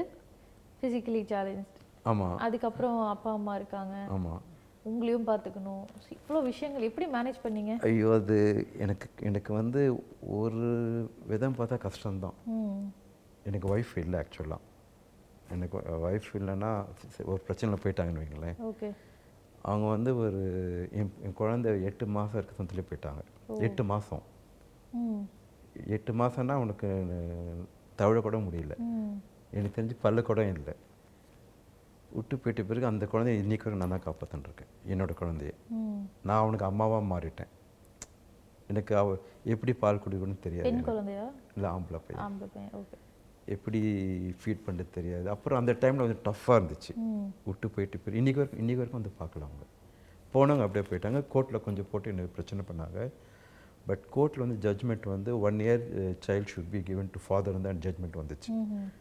ஃபிசிக்கலி 0.80 1.22
சேலஞ்ச் 1.32 1.72
ஆமாம் 2.12 2.36
அதுக்கப்புறம் 2.46 2.98
அப்பா 3.14 3.30
அம்மா 3.38 3.54
இருக்காங்க. 3.60 3.96
ஆமாம் 4.16 4.42
உங்களையும் 4.90 5.28
பார்த்துக்கணும். 5.30 5.84
இவ்வளோ 6.16 6.40
விஷயங்கள் 6.50 6.88
எப்படி 6.90 7.06
மேனேஜ் 7.16 7.40
பண்ணீங்க? 7.46 7.74
ஐயோ 7.88 8.10
அது 8.20 8.38
எனக்கு 8.84 9.08
எனக்கு 9.30 9.52
வந்து 9.62 9.82
ஒரு 10.40 10.66
விதம் 11.32 11.58
பார்த்தா 11.60 11.78
கஷ்டம்தான். 11.88 12.38
எனக்கு 13.50 13.68
ஒய்ஃப் 13.76 13.96
இல்லை 14.04 14.20
ஆக்சுவலாக 14.22 14.62
எனக்கு 15.56 15.78
ஒய்ஃப் 16.08 16.30
இல்லைன்னா 16.40 16.72
ஒரு 17.32 17.42
பிரச்சனையில் 17.48 17.84
போயிட்டாங்கன்னு 17.84 18.22
வைங்களேன். 18.24 18.58
ஓகே. 18.70 18.88
அவங்க 19.72 19.86
வந்து 19.96 20.12
ஒரு 20.24 20.42
என் 21.00 21.12
என் 21.26 21.38
குழந்தை 21.42 21.70
எட்டு 21.90 22.06
மாதம் 22.16 22.38
இருக்க 22.40 22.56
சொந்தத்துலேயே 22.58 22.90
போயிட்டாங்க 22.90 23.22
எட்டு 23.68 23.84
மாதம் 23.92 24.26
எட்டு 25.98 26.12
மாதம்னா 26.20 26.56
அவனுக்கு 26.60 26.90
தவிழ 28.02 28.18
கூட 28.22 28.38
முடியல 28.46 28.76
எனக்கு 29.56 29.76
தெரிஞ்சு 29.78 29.96
பல்லு 30.04 30.22
கூட 30.30 30.42
இல்லை. 30.54 30.74
விட்டு 32.16 32.36
போயிட்ட 32.44 32.62
பிறகு 32.70 32.86
அந்த 32.92 33.06
குழந்தைய 33.14 33.42
இன்னைக்கு 33.44 33.66
வரைக்கும் 33.66 33.84
நான் 33.84 33.94
தான் 33.96 34.06
காப்பாற்றின்னு 34.08 34.48
இருக்கேன் 34.50 34.72
என்னோட 34.94 35.14
குழந்தைய. 35.22 35.54
நான் 36.28 36.42
அவனுக்கு 36.44 36.68
அம்மாவாக 36.72 37.04
மாறிட்டேன். 37.14 37.52
எனக்கு 38.72 38.94
அவ 39.02 39.18
எப்படி 39.54 39.74
பால் 39.82 40.04
குடிக்கணும்னு 40.04 40.46
தெரியாது 40.46 40.70
இல்லை 41.56 41.70
ஆம்பளை 41.76 42.00
பையன். 42.06 42.24
எப்படி 43.56 43.80
ஃபீட் 44.42 44.64
பண்ணுறது 44.68 44.92
தெரியாது. 44.98 45.28
அப்புறம் 45.34 45.60
அந்த 45.62 45.72
டைமில் 45.82 46.04
கொஞ்சம் 46.04 46.24
டஃப்பாக 46.28 46.60
இருந்துச்சு. 46.60 46.94
விட்டு 47.48 47.68
போயிட்டு 47.76 47.98
போய் 48.04 48.20
இன்றைக்கி 48.22 48.40
வரைக்கும் 48.42 48.62
இன்றைக்கி 48.64 48.80
வரைக்கும் 48.82 49.00
வந்து 49.02 49.14
பார்க்கல 49.20 49.48
அவங்க. 49.50 49.66
போனவங்க 50.34 50.66
அப்படியே 50.68 50.86
போயிட்டாங்க. 50.90 51.20
கோர்ட்டில் 51.34 51.66
கொஞ்சம் 51.68 51.88
போட்டு 51.92 52.14
எனக்கு 52.14 52.36
பிரச்சனை 52.38 52.64
பண்ணாங்க. 52.70 53.00
பட் 53.90 54.04
கோர்ட்டில் 54.16 54.44
வந்து 54.44 54.58
ஜட்ஜ்மெண்ட் 54.66 55.06
வந்து 55.16 55.32
one 55.48 55.58
year 55.66 55.84
child 56.26 56.52
should 56.52 56.72
be 56.74 56.80
given 56.88 57.08
to 57.16 57.20
father 57.26 57.60
தான் 57.68 57.82
ஜட்ஜ்மெண்ட் 57.86 58.18
வந்துச்சு. 58.22 58.50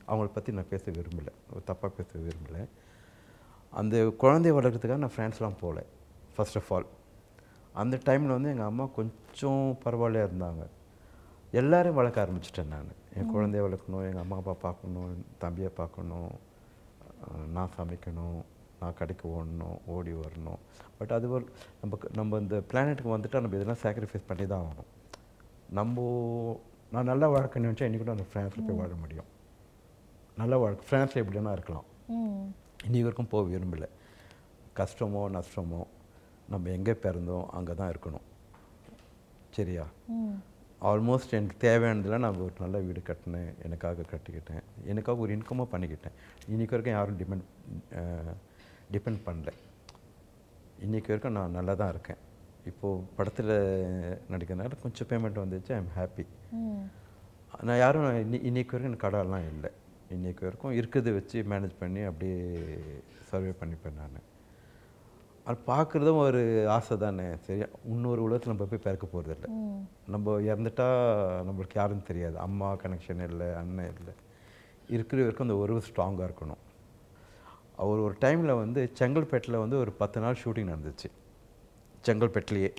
அவங்கள 0.09 0.29
பற்றி 0.39 0.53
நான் 0.59 0.73
பேச 0.75 0.93
விரும்பலை. 0.99 1.33
தப்பாக 1.71 1.93
பேச 2.01 2.11
விரும்பலை. 2.27 2.65
அந்த 3.81 3.97
குழந்தைய 4.23 4.53
வளர்க்குறதுக்காக 4.57 5.03
நான் 5.05 5.17
ஃப்ரான்ஸ்லாம் 5.17 5.61
போகல 5.63 5.81
ஃபர்ஸ்ட் 6.35 6.59
ஆஃப் 6.61 6.71
ஆல் 6.75 6.89
அந்த 7.83 7.97
டைமில் 8.07 8.35
வந்து 8.35 8.51
எங்கள் 8.55 8.71
அம்மா 8.71 8.85
கொஞ்சம் 8.99 9.63
பரவாயில்லையா 9.85 10.27
இருந்தாங்க. 10.29 10.65
எல்லாரையும் 11.61 11.99
வளர்க்க 11.99 12.25
ஆரம்பிச்சிட்டேன் 12.25 12.73
நான். 12.75 12.91
என் 13.19 13.31
குழந்தைய 13.35 13.63
வளர்க்கணும் 13.67 14.05
எங்கள் 14.09 14.25
அம்மா 14.25 14.37
அப்பா 14.41 14.55
பார்க்கணும் 14.67 15.09
என் 15.13 15.25
தம்பியை 15.45 15.71
பார்க்கணும் 15.81 16.33
நான் 17.57 17.75
சமைக்கணும் 17.77 18.39
நான் 18.81 18.97
கடைக்கு 19.01 19.27
ஓடணும் 19.35 19.77
ஓடி 19.95 20.13
வரணும். 20.23 20.61
பட் 20.99 21.13
அது 21.17 21.27
ஒரு 21.37 21.45
நம்ம 21.83 21.99
நம்ம 22.19 22.39
இந்த 22.45 22.57
பிளானெட்டுக்கு 22.71 23.15
வந்துட்டால் 23.17 23.45
நம்ம 23.45 23.59
இதெல்லாம் 23.59 23.83
சாக்ரிஃபைஸ் 23.85 24.29
பண்ணி 24.31 24.47
தான் 24.53 24.65
ஆகணும். 24.65 24.91
நம்ம 25.79 25.97
நான் 26.95 27.11
நல்லா 27.13 27.29
வாழ்க்கணும்னு 27.35 27.69
நினச்சா 27.69 27.89
இன்றைக்கி 27.89 28.05
கூட 28.05 28.15
அந்த 28.17 28.27
ஃப்ரான்ஸில் 28.31 28.67
போய் 28.67 28.81
வாழ 28.83 28.93
முடியும். 29.05 29.31
நல்லா 30.43 30.57
வாழ்க்கை 30.65 30.85
ஃப்ரான்ஸில் 30.91 31.23
எப்படி 31.23 31.39
வேணா 31.41 31.57
இருக்கலாம் 31.59 31.89
இன்றைக்கி 32.87 33.05
வரைக்கும் 33.05 33.31
போக 33.33 33.45
விரும்பலை. 33.53 33.87
கஷ்டமோ 34.79 35.21
நஷ்டமோ 35.37 35.83
நம்ம 36.53 36.71
எங்கே 36.77 36.95
பிறந்தோம் 37.05 37.47
அங்கே 37.57 37.75
தான் 37.81 37.93
இருக்கணும். 37.93 38.25
சரியா? 39.57 39.85
ஆல்மோஸ்ட் 40.91 41.35
எனக்கு 41.39 41.57
தேவையானதெல்லாம் 41.67 42.25
நான் 42.25 42.41
ஒரு 42.47 42.55
நல்ல 42.65 42.79
வீடு 42.87 43.01
கட்டினேன். 43.11 43.53
எனக்காக 43.67 44.05
கட்டிக்கிட்டேன். 44.11 44.65
எனக்காக 44.93 45.25
ஒரு 45.25 45.33
இன்கமும் 45.37 45.71
பண்ணிக்கிட்டேன். 45.75 46.17
இன்றைக்கி 46.53 46.75
வரைக்கும் 46.75 46.97
யாரும் 46.97 47.19
டிபெண்ட் 47.21 47.47
டிபெண்ட் 48.97 49.23
பண்ணல. 49.29 49.53
இன்றைக்கி 50.87 51.11
வரைக்கும் 51.13 51.37
நான் 51.39 51.57
நல்லா 51.59 51.77
தான் 51.83 51.93
இருக்கேன். 51.95 52.21
இப்போது 52.73 53.07
படத்தில் 53.17 53.55
நடிக்கிறதுனால 54.35 54.81
கொஞ்சம் 54.85 55.11
பேமெண்ட் 55.13 55.43
வந்துச்சு. 55.45 55.73
ஐ 55.77 55.81
எம் 55.85 55.95
ஹாப்பி 55.99 56.27
நான் 57.69 57.83
யாரும் 57.85 58.07
இன்னி 58.27 58.39
இன்னைக்கு 58.51 58.75
வரைக்கும் 58.75 58.91
எனக்கு 58.93 59.07
கடன்லாம் 59.09 59.49
இல்லை. 59.55 59.73
இன்னைக்கு 60.15 60.43
வரைக்கும் 60.47 60.77
இருக்கிறத 60.81 61.13
வச்சு 61.13 61.45
மேனேஜ் 61.51 61.77
பண்ணி 61.79 62.03
அப்படியே 62.11 62.65
சர்வே 63.29 63.53
பண்ணிப்பேன் 63.61 63.99
நான். 64.01 64.23
அது 65.49 65.59
பார்க்குறதும் 65.67 66.23
ஒரு 66.27 66.43
ஆசை 66.75 66.97
தானே. 66.97 67.25
சரி 67.47 67.63
இன்னொரு 67.85 68.21
உலகத்தில் 68.23 68.53
நம்ம 68.53 68.67
போய் 68.71 68.85
பிறக்க 68.85 69.07
போகிறதில்ல 69.15 69.49
நம்ம 70.13 70.37
இறந்துட்டா 70.41 70.87
நம்மளுக்கு 71.49 71.77
யாரும் 71.77 72.09
தெரியாது. 72.11 72.39
அம்மா 72.47 72.69
கனெக்ஷன் 72.75 73.23
இல்லை 73.31 73.49
அண்ணன் 73.63 73.93
இல்லை. 73.99 74.15
இருக்கிற 74.89 75.23
வரைக்கும் 75.23 75.49
அந்த 75.49 75.61
உறவு 75.63 75.83
ஸ்ட்ராங்காக 75.89 76.31
இருக்கணும். 76.31 76.63
அவர் 77.83 78.05
ஒரு 78.07 78.17
டைமில் 78.21 78.59
வந்து 78.63 78.83
செங்கல்பேட்டில் 78.99 79.63
வந்து 79.65 79.79
ஒரு 79.79 79.93
பத்து 79.93 80.19
நாள் 80.21 80.41
ஷூட்டிங் 80.45 80.71
நடந்துச்சு. 80.73 81.09
செங்கல்பேட்டிலேயே. 82.07 82.73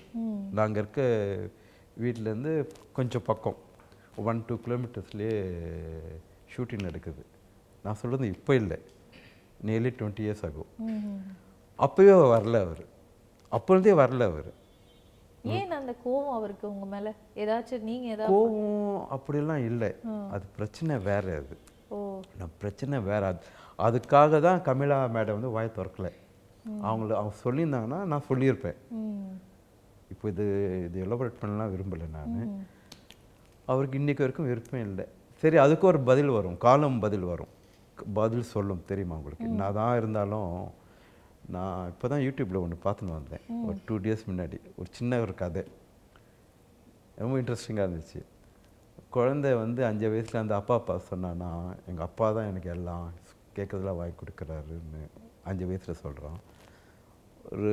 நாங்கள் 0.51 0.81
இருக்க 0.83 1.01
வீட்டிலேருந்து 2.01 2.53
கொஞ்சம் 2.93 3.25
பக்கம் 3.25 3.55
ஒன் 4.29 4.43
டூ 4.47 4.55
கிலோமீட்டர்ஸ்லேயே 4.55 5.39
ஷூட்டிங் 6.55 6.87
நடக்குது. 6.87 7.23
நான் 7.85 7.99
சொல்கிறது 8.01 8.27
இப்போ 8.35 8.53
இல்லை. 8.61 8.77
நியர்லி 9.67 9.91
டுவெண்ட்டி 9.97 10.23
இயர்ஸ் 10.25 10.45
ஆகும் 10.47 10.71
அப்போவே 11.85 12.13
வரல 12.35 12.59
அவர். 12.65 12.83
அப்போருந்தே 13.55 13.93
வரல 14.01 14.23
அவர். 14.31 14.51
ஏன் 15.55 15.73
அந்த 15.79 15.93
கோவம் 16.03 16.33
அவருக்கு 16.37 16.65
உங்க 16.73 16.85
மேல? 16.93 17.07
ஏதாச்சும் 17.41 17.87
நீங்க 17.89 18.05
ஏதாவது 18.13 18.33
கோவம் 18.35 19.01
அப்படிலாம் 19.15 19.63
இல்லை. 19.71 19.89
அது 20.35 20.45
பிரச்சனை 20.57 20.95
வேற 21.09 21.25
அது. 21.41 21.57
நான் 22.39 22.55
பிரச்சனை 22.61 22.99
வேற. 23.09 23.21
அது 23.31 23.41
அதுக்காக 23.87 24.39
தான் 24.45 24.63
கமிலா 24.67 24.97
மேடம் 25.15 25.37
வந்து 25.37 25.55
வாயை 25.55 25.71
திறக்கல. 25.77 26.09
அவங்கள 26.87 27.13
அவங்க 27.19 27.33
சொல்லியிருந்தாங்கன்னா 27.43 27.99
நான் 28.11 28.27
சொல்லியிருப்பேன். 28.29 28.79
இப்போ 30.13 30.25
இது 30.33 30.45
இது 30.87 30.97
எலோபரேட் 31.05 31.41
பண்ணலாம் 31.41 31.73
விரும்பலை 31.73 32.07
நான். 32.15 32.33
அவருக்கு 33.71 33.99
இன்னைக்கு 34.01 34.23
வரைக்கும் 34.23 34.49
விருப்பம் 34.51 34.85
இல்லை. 34.87 35.05
சரி 35.43 35.57
அதுக்கு 35.57 35.85
ஒரு 35.91 35.99
பதில் 36.09 36.31
வரும். 36.37 36.57
காலம் 36.65 36.99
பதில் 37.05 37.25
வரும். 37.31 37.51
பதில் 38.19 38.45
சொல்லும் 38.53 38.85
தெரியுமா 38.89 39.15
உங்களுக்கு? 39.19 39.47
நான் 39.61 39.77
தான் 39.79 39.97
இருந்தாலும் 39.99 40.53
நான் 41.55 41.89
இப்போ 41.91 42.05
தான் 42.11 42.23
யூடியூப்பில் 42.25 42.61
ஒன்று 42.63 42.77
பார்த்துன்னு 42.85 43.17
வந்தேன். 43.17 43.43
ஒரு 43.67 43.77
டூ 43.87 43.95
டேஸ் 44.05 44.23
முன்னாடி. 44.29 44.57
ஒரு 44.79 44.89
சின்ன 44.97 45.19
ஒரு 45.25 45.33
கதை. 45.43 45.63
ரொம்ப 47.23 47.35
இன்ட்ரெஸ்டிங்காக 47.41 47.87
இருந்துச்சு. 47.87 48.21
குழந்தை 49.15 49.51
வந்து 49.63 49.81
அஞ்சு 49.89 50.07
வயசில் 50.13 50.41
அந்த 50.41 50.55
அப்பா 50.61 50.75
அப்பா 50.79 50.95
சொன்னான்னா 51.11 51.49
எங்கள் 51.89 52.05
அப்பா 52.07 52.27
தான் 52.37 52.49
எனக்கு 52.51 52.69
எல்லாம் 52.75 53.05
கேட்கறதெல்லாம் 53.57 53.99
வாங்கி 53.99 54.15
கொடுக்குறாருன்னு 54.21 55.03
அஞ்சு 55.49 55.65
வயசில் 55.69 56.01
சொல்கிறான் 56.03 56.39
ஒரு 57.51 57.71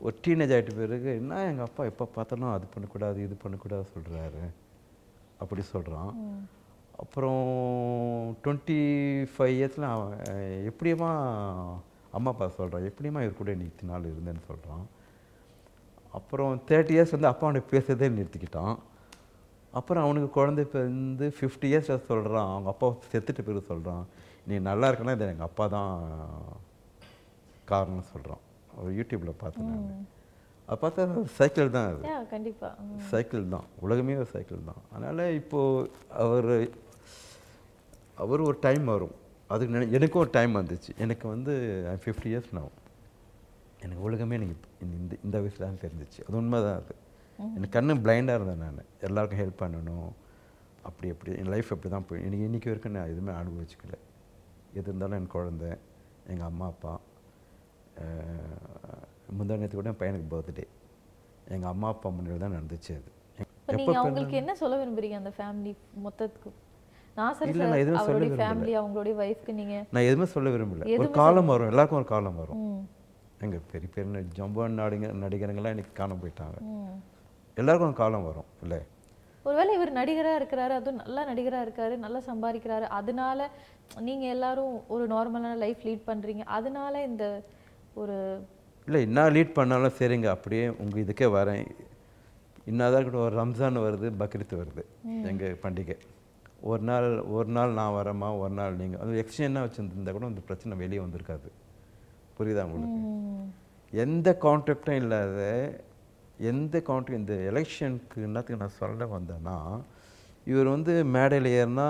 ஒரு 0.00 0.14
டீனேஜ் 0.24 0.54
ஆகிட்ட 0.56 0.74
பிறகு 0.78 1.10
என்ன 1.20 1.40
எங்கள் 1.50 1.66
அப்பா 1.68 1.82
எப்போ 1.84 2.04
பார்த்தாலும் 2.16 2.54
அது 2.56 2.66
பண்ணக்கூடாது 2.74 3.18
இது 3.26 3.34
பண்ணக்கூடாது 3.44 3.86
சொல்கிறாரு 3.94 4.44
அப்படி 5.42 5.62
சொல்கிறான் 5.74 6.12
அப்புறம் 6.98 7.40
டுவெண்ட்டி 8.42 8.78
ஃபைவ் 9.32 9.54
இயர்ஸில் 9.56 9.86
அவன் 9.90 10.12
அஹ், 10.26 10.60
எப்படியுமா 10.70 11.10
அம்மா 12.12 12.30
அப்பா 12.32 12.46
சொல்கிறான் 12.54 12.86
எப்படியுமா 12.88 13.22
இவர் 13.22 13.40
கூட 13.40 13.52
இத்தனை 13.64 13.90
நாள் 13.90 14.10
இருந்தேன்னு 14.10 14.44
சொல்கிறான் 14.46 14.84
அப்புறம் 16.14 16.52
தேர்ட்டி 16.68 16.94
இயர்ஸ் 16.94 17.14
வந்து 17.14 17.30
அப்பா 17.30 17.46
அவனுக்கு 17.46 17.72
பேசுறதே 17.72 18.06
நிறுத்திக்கிட்டான். 18.12 18.76
அப்புறம் 19.72 20.04
அவனுக்கு 20.04 20.28
குழந்தை 20.32 20.62
வந்து 20.76 21.26
ஃபிஃப்டி 21.36 21.66
இயர்ஸில் 21.70 22.06
சொல்கிறான் 22.06 22.50
அவங்க 22.50 22.68
அப்பா 22.72 22.88
செத்துட்டு 23.08 23.42
பிறகு 23.42 23.62
சொல்கிறான் 23.66 24.04
நீ 24.46 24.56
நல்லா 24.68 24.88
இருக்கனா 24.88 25.16
இது 25.16 25.26
எங்கள் 25.28 25.48
அப்பா 25.48 25.64
தான் 25.74 25.92
காரணம் 27.68 28.10
சொல்கிறான் 28.10 28.42
ஒரு 28.78 28.90
யூடியூப்பில் 28.96 29.40
பார்த்தேன் 29.40 29.68
நான். 29.70 30.06
அது 30.68 30.78
பார்த்தா 30.80 31.02
சைக்கிள் 31.36 31.74
தான் 31.74 31.88
அது. 31.90 32.00
யா 32.06 32.16
கண்டிப்பா. 32.30 32.68
ம். 32.84 32.96
சைக்கிள் 33.10 33.44
தான். 33.52 33.66
உலகமே 33.80 34.16
ஒரு 34.16 34.30
சைக்கிள் 34.32 34.62
தான். 34.68 34.80
அதனால் 34.92 35.22
இப்போது 35.36 35.90
அவர் 36.22 36.50
அவர் 38.22 38.46
ஒரு 38.48 38.58
டைம் 38.66 38.84
வரும். 38.94 39.14
அதுக்கு 39.52 39.72
நினை 39.74 39.86
எனக்கும் 39.96 40.22
ஒரு 40.24 40.30
டைம் 40.36 40.52
வந்துச்சு. 40.60 40.90
எனக்கு 41.04 41.26
வந்து 41.34 41.52
ஃபிஃப்டி 42.04 42.28
இயர்ஸ் 42.32 42.54
நான் 42.58 42.74
எனக்கு 43.84 44.02
உலகமே 44.08 44.36
எனக்கு 44.38 44.68
இந்த 44.84 45.16
இந்த 45.26 45.36
வயசில் 45.42 45.66
தான் 45.68 45.82
தெரிஞ்சிச்சு. 45.84 46.20
அது 46.26 46.36
உண்மை 46.40 46.58
தான் 46.66 46.78
அது 46.80 46.94
எனக்கு 47.56 47.74
கண்ணு 47.76 47.94
பிளைண்டாக 48.04 48.38
இருந்தேன் 48.38 48.62
நான். 48.64 48.88
எல்லாருக்கும் 49.08 49.40
ஹெல்ப் 49.42 49.62
பண்ணணும். 49.62 50.08
அப்படி 50.88 51.08
அப்படி. 51.14 51.30
என் 51.42 51.52
லைஃப் 51.54 51.70
அப்படி 51.74 51.90
தான் 51.94 52.06
போய் 52.08 52.24
எனக்கு 52.26 52.46
இன்றைக்கி 52.48 52.68
வரைக்கும் 52.70 52.96
நான் 52.96 53.12
எதுவுமே 53.12 53.32
அனுபவிச்சுக்கல. 53.40 53.96
எது 54.78 54.88
இருந்தாலும் 54.90 55.18
என் 55.20 55.32
குழந்தை 55.36 55.70
எங்கள் 56.32 56.48
அம்மா 56.50 56.66
அப்பா 56.74 56.94
முந்தா 59.36 59.54
நேற்று 59.60 59.76
கூட 59.78 59.90
என் 59.92 60.00
பையனுக்கு 60.00 60.28
பர்த்டே 60.32 60.64
எங்கள் 61.54 61.70
அம்மா 61.72 61.88
அப்பா 61.94 62.08
முன்னாடி 62.16 62.38
தான் 62.44 62.56
நடந்துச்சு 62.56 62.92
அது. 62.98 63.10
அவங்களுக்கு 64.00 64.36
என்ன 64.42 64.52
சொல்ல 64.60 64.74
விரும்புறீங்க 64.80 65.16
அந்த 65.20 65.32
ஃபேமிலி 65.38 65.72
மொத்தத்துக்கு? 66.06 66.50
இல்ல, 67.16 67.64
நான் 67.64 67.78
எதுவும் 67.78 68.04
சொல்ல 68.06 68.26
விரும்பல. 68.26 68.80
அவங்களுடைய 68.80 69.14
ஒய்ஃப்க்கு 69.24 69.52
நீங்க 69.52 69.84
நான் 69.90 70.02
எதுவுமே 70.02 70.26
சொல்ல 70.26 70.50
விரும்பல. 70.50 70.98
ஒரு 70.98 71.10
காலம் 71.10 71.46
வரும் 71.46 71.66
எல்லாருக்கும் 71.66 71.98
ஒரு 71.98 72.08
காலம் 72.08 72.36
வரும். 72.36 72.58
ம். 72.58 72.82
எங்க 73.40 73.58
பெரிய 73.72 73.90
பெரிய 73.94 74.22
ஜம்பான் 74.38 74.76
நடிகர் 74.80 75.16
நடிகருங்கெல்லாம் 75.16 75.74
இன்னைக்கு 75.74 76.04
காணாம 76.04 76.18
போயிட்டாங்க. 76.22 76.58
எல்லாருக்கும் 77.54 77.88
ஒரு 77.88 77.96
காலம் 77.96 78.24
வரும் 78.24 78.44
இல்லை? 78.62 78.78
ஒருவேளை 79.42 79.74
இவர் 79.74 79.92
நடிகரா 79.92 80.32
இருக்கிறாரு 80.40 80.70
அதுவும் 80.70 81.00
நல்ல 81.06 81.34
நடிகரா 81.34 81.58
இருக்காரு 81.66 81.96
நல்லா 81.96 82.18
சம்பாதிக்கிறாரு. 82.18 82.82
அதனால 82.82 83.50
நீங்க 84.00 84.26
எல்லாரும் 84.26 84.88
ஒரு 84.88 85.06
நார்மலான 85.06 85.56
லைஃப் 85.56 85.78
லீட் 85.84 86.06
பண்றீங்க. 86.06 86.44
அதனால 86.44 87.04
இந்த 87.04 87.42
ஒரு 87.94 88.40
இல்லை 88.86 89.02
என்ன 89.02 89.30
லீட் 89.30 89.52
பண்ணாலும் 89.52 89.96
சரிங்க 89.98 90.26
அப்படியே 90.26 90.68
உங்கள் 90.68 91.04
இதுக்கே 91.04 91.28
வரேன். 91.38 91.64
இன்னாதான் 92.66 93.00
இருக்கட்டும் 93.00 93.26
ஒரு 93.26 93.36
ரம்ஜான் 93.42 93.84
வருது 93.86 94.10
பக்ரீத் 94.18 94.60
வருது 94.62 94.84
எங்கள் 95.24 95.58
பண்டிகை. 95.62 95.96
ஒரு 96.58 96.82
நாள் 96.82 97.06
ஒரு 97.28 97.48
நாள் 97.48 97.72
நான் 97.72 97.96
வரேம்மா 97.96 98.38
ஒரு 98.42 98.54
நாள் 98.54 98.76
நீங்கள் 98.76 99.00
அது 99.00 99.20
எக்ஸ்சேஞ்சாக 99.22 99.64
வச்சுருந்தா 99.66 100.12
கூட 100.12 100.26
இந்த 100.26 100.40
பிரச்சனை 100.40 100.76
வெளியே 100.76 101.00
வந்திருக்காது. 101.04 101.48
புரியுதா 102.38 102.64
உங்களுக்கு? 102.68 103.00
எந்த 103.92 104.38
கான்ட்ராக்டும் 104.44 105.00
இல்லாத 105.02 105.42
எந்த 106.50 106.82
கான்ட்ராக்ட் 106.88 107.20
இந்த 107.20 107.34
எலெக்ஷனுக்கு 107.50 108.24
என்னத்துக்கு 108.28 108.62
நான் 108.62 108.78
சொல்ல 108.80 109.06
வந்தேன்னா 109.16 109.56
இவர் 110.46 110.68
வந்து 110.68 111.04
மேடையில் 111.14 111.48
ஏறினா 111.60 111.86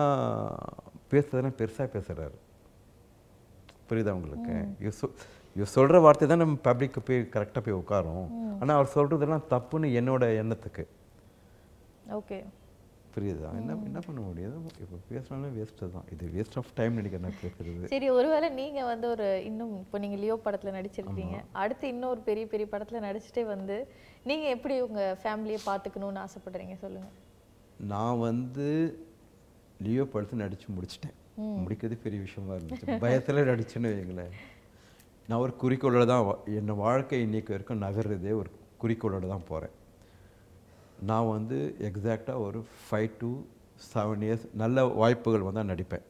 பேசுறதுலாம் 1.12 1.59
பெருசாக 1.61 1.88
பேசுகிறாரு 1.96 2.37
புரியுதா 3.90 4.14
உங்களுக்கு? 4.18 4.55
இவர் 4.85 4.98
சொ 5.00 5.07
இவர் 5.57 5.74
சொல்கிற 5.76 6.00
வார்த்தை 6.00 6.29
தான் 6.29 6.42
நம்ம 6.44 6.59
பப்ளிக்கு 6.68 7.00
போய் 7.00 7.20
கரெக்டாக 7.35 7.61
போய் 7.66 7.81
உட்காரும் 7.83 8.26
ஆனால் 8.61 8.76
அவர் 8.79 8.94
சொல்கிறதெல்லாம் 8.94 9.48
தப்புன்னு 9.52 9.88
என்னோட 10.00 10.24
எண்ணத்துக்கு. 10.42 10.85
ஓகே. 12.18 12.38
புரியுதா? 13.16 13.50
என்ன 13.59 13.74
என்ன 13.88 14.00
பண்ண 14.07 14.20
முடியாது 14.20 14.55
இப்போ 14.85 14.96
பேசினாலும் 15.11 15.55
வேஸ்ட்டு 15.59 15.90
தான். 15.94 16.07
இது 16.14 16.24
வேஸ்ட் 16.35 16.57
ஆஃப் 16.61 16.72
டைம் 16.79 16.98
நினைக்கிறேன் 16.98 17.24
நான் 17.26 17.38
பேசுறது 17.42 17.90
சரி 17.92 18.09
ஒருவேளை 18.16 18.48
நீங்க 18.61 18.81
வந்து 18.90 19.07
ஒரு 19.14 19.29
இன்னும் 19.50 19.74
இப்போ 19.83 19.98
நீங்க 20.05 20.16
லியோ 20.16 20.37
படத்துல 20.46 20.74
நடிச்சிருக்கீங்க. 20.79 21.38
அடுத்து 21.62 21.87
இன்னொரு 21.94 22.20
பெரிய 22.29 22.46
பெரிய 22.52 22.66
படத்துல 22.74 23.00
நடிச்சுட்டே 23.07 23.44
வந்து 23.55 23.76
நீங்க 24.31 24.46
எப்படி 24.57 24.76
உங்க 24.87 25.02
ஃபேமிலியை 25.22 25.61
பார்த்துக்கணும்னு 25.68 26.22
ஆசைப்படுறீங்க? 26.26 26.76
சொல்லுங்க. 26.85 27.09
நான் 27.92 28.20
வந்து 28.20 28.68
லியோ 29.81 30.05
படத்தை 30.12 30.37
நடித்து 30.42 30.76
முடிச்சிட்டேன். 30.76 31.16
முடிக்கிறது 31.62 31.96
பெரிய 32.05 32.20
விஷயமா 32.26 32.52
இருந்துச்சு. 32.57 32.87
பயத்தில் 33.05 33.48
நடிச்சேன்னு 33.50 33.90
வைங்களேன். 33.94 34.35
நான் 35.29 35.42
ஒரு 35.44 35.52
குறிக்கோளோட 35.62 36.05
தான் 36.07 36.24
என் 36.59 36.79
வாழ்க்கை 36.85 37.18
இன்னைக்கு 37.26 37.52
வரைக்கும் 37.55 37.85
நகர்றதே 37.87 38.33
ஒரு 38.40 38.50
குறிக்கோளோட 38.83 39.26
தான் 39.33 39.48
போகிறேன் 39.50 39.74
நான் 41.02 41.28
வந்து 41.28 41.76
எக்ஸாக்டாக 41.80 42.38
ஒரு 42.38 42.66
ஃபைவ் 42.90 43.11
டு 43.18 43.40
செவன் 43.94 44.22
இயர்ஸ் 44.26 44.48
நல்ல 44.54 44.85
வாய்ப்புகள் 44.85 45.40
வந்தால் 45.40 45.66
நடிப்பேன். 45.66 46.02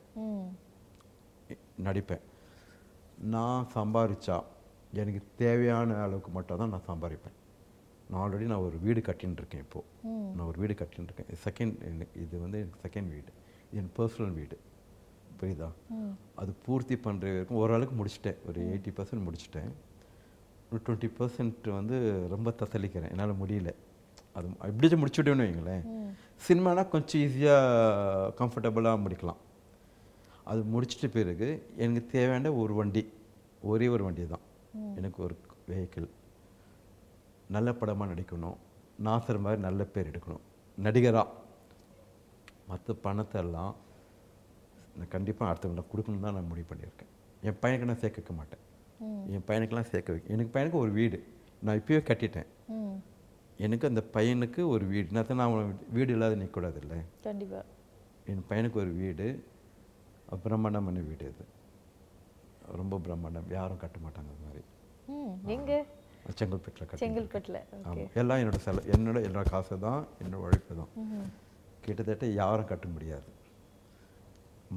நடிப்பேன். 1.82 2.20
நான் 3.18 3.66
சம்பாரிச்சா 3.74 4.42
எனக்கு 4.92 5.22
தேவையான 5.36 5.96
அளவுக்கு 5.96 6.30
மட்டும் 6.30 6.58
தான் 6.58 6.68
நான் 6.68 6.86
சம்பாதிப்பேன் 6.86 7.36
நான் 8.10 8.32
ஆல்ரெடி 8.32 8.46
நான் 8.52 8.64
ஒரு 8.68 8.78
வீடு 8.78 9.00
கட்டின்னு 9.00 9.38
இருக்கேன் 9.40 9.60
இப்போது. 9.60 9.84
நான் 10.36 10.46
ஒரு 10.46 10.58
வீடு 10.58 10.72
கட்டின்னு 10.72 11.08
இருக்கேன். 11.08 11.30
செகண்ட் 11.46 12.06
இது 12.22 12.40
வந்து 12.40 12.58
எனக்கு 12.58 12.88
செகண்ட் 12.88 13.08
வீடு. 13.08 13.32
இது 13.72 13.82
என் 13.82 13.92
பர்சனல் 13.96 14.34
வீடு. 14.34 14.58
புரியுதா? 15.40 15.70
அது 16.34 16.52
பூர்த்தி 16.66 16.94
பண்ணுற 16.94 17.18
வரைக்கும் 17.18 17.56
ஓரளவுக்கு 17.56 18.04
முடிச்சிட்டேன். 18.04 18.36
ஒரு 18.48 18.60
எயிட்டி 18.60 18.90
பர்சன்ட் 18.98 19.26
முடிச்சிட்டேன். 19.28 19.72
ஒரு 20.70 20.80
டுவெண்ட்டி 20.86 21.10
பர்சன்ட் 21.18 21.70
வந்து 21.70 22.26
ரொம்ப 22.28 22.50
தத்தளிக்கிறேன். 22.50 23.10
என்னால் 23.10 23.40
முடியல. 23.42 23.74
அது 24.36 24.48
எப்படியாச்சும் 24.60 25.02
முடிச்சுட்டேன்னு 25.02 25.42
வைங்களேன். 25.42 25.84
ம். 25.84 26.12
சினிமானா 26.46 26.88
கொஞ்சம் 26.88 27.20
ஈஸியாக 27.20 28.32
கம்ஃபர்டபுளாக 28.38 29.02
முடிக்கலாம். 29.04 29.40
அது 30.44 30.64
முடிச்சிட்ட 30.72 31.08
பிறகு 31.12 31.48
எனக்கு 31.76 32.06
தேவையான 32.06 32.52
ஒரு 32.52 32.74
வண்டி 32.74 33.02
ஒரே 33.62 33.88
ஒரு 33.88 34.04
வண்டி 34.04 34.26
தான். 34.26 34.44
எனக்கு 34.96 35.22
ஒரு 35.22 35.34
வெஹிக்கிள் 35.68 36.08
நல்ல 37.48 37.72
படமாக 37.72 38.12
நடிக்கணும். 38.12 38.56
நாசர் 39.04 39.40
மாதிரி 39.40 39.60
நல்ல 39.60 39.84
பேர் 39.84 40.10
எடுக்கணும். 40.10 40.44
நடிகராக 40.78 41.28
மற்ற 42.68 42.94
பணத்தை 42.94 43.42
எல்லாம் 43.42 43.74
நான் 44.96 45.08
கண்டிப்பாக 45.08 45.52
அடுத்தவங்களுக்கு 45.52 45.92
கொடுக்கணும் 45.94 46.20
தான் 46.20 46.34
நான் 46.34 46.46
முடிவு 46.46 46.66
பண்ணியிருக்கேன். 46.74 47.12
என் 47.42 47.58
பையனுக்கு 47.62 47.84
நான் 47.84 47.98
சேர்க்க 47.98 48.22
வைக்க 48.22 48.32
மாட்டேன். 48.32 48.62
என் 49.30 49.44
பையனுக்கெல்லாம் 49.46 49.90
சேர்க்க 49.92 50.12
வைக்க 50.12 50.34
எனக்கு 50.34 50.58
பையனுக்கு 50.58 50.80
ஒரு 50.82 50.90
வீடு. 50.90 51.18
நான் 51.62 51.80
இப்பயே 51.80 52.00
கட்டிட்டேன். 52.02 52.46
எனக்கு 53.64 53.88
அந்த 53.88 54.02
பையனுக்கு 54.14 54.62
ஒரு 54.74 54.84
வீடு. 54.86 55.08
நான் 55.16 55.38
நான் 55.40 55.78
வீடு 55.96 56.12
இல்லாத 56.12 56.34
நிற்கக்கூடாது 56.36 56.78
இல்லை 56.84 56.98
கண்டிப்பா. 57.26 57.60
என் 58.30 58.44
பையனுக்கு 58.48 58.78
ஒரு 58.84 58.92
வீடு. 59.02 59.26
பிரம்மாண்டமான 60.44 61.00
வீடு 61.08 61.24
அது. 61.32 61.44
ரொம்ப 62.80 62.98
பிரம்மாண்டம். 63.06 63.52
யாரும் 63.58 63.82
கட்ட 63.82 63.98
மாட்டாங்க 64.04 64.30
அது 64.34 64.44
மாதிரி. 64.46 64.62
எங்க? 65.54 65.72
செங்கல்பேட்டில் 66.38 66.86
கட்ட 66.86 67.00
செங்கல்பட்டுல. 67.02 67.58
ஆமாம் 67.88 68.14
எல்லாம் 68.20 68.38
என்னோட 68.38 68.58
செல 68.64 68.78
என்னோட 68.94 69.18
என்னோட 69.26 69.44
காசு 69.50 69.78
தான் 69.86 70.00
என்னோட 70.22 70.40
உழைப்பு 70.46 70.76
தான் 70.80 70.92
கிட்டத்தட்ட 71.84 72.26
யாரும் 72.40 72.70
கட்ட 72.70 72.86
முடியாது. 72.94 73.28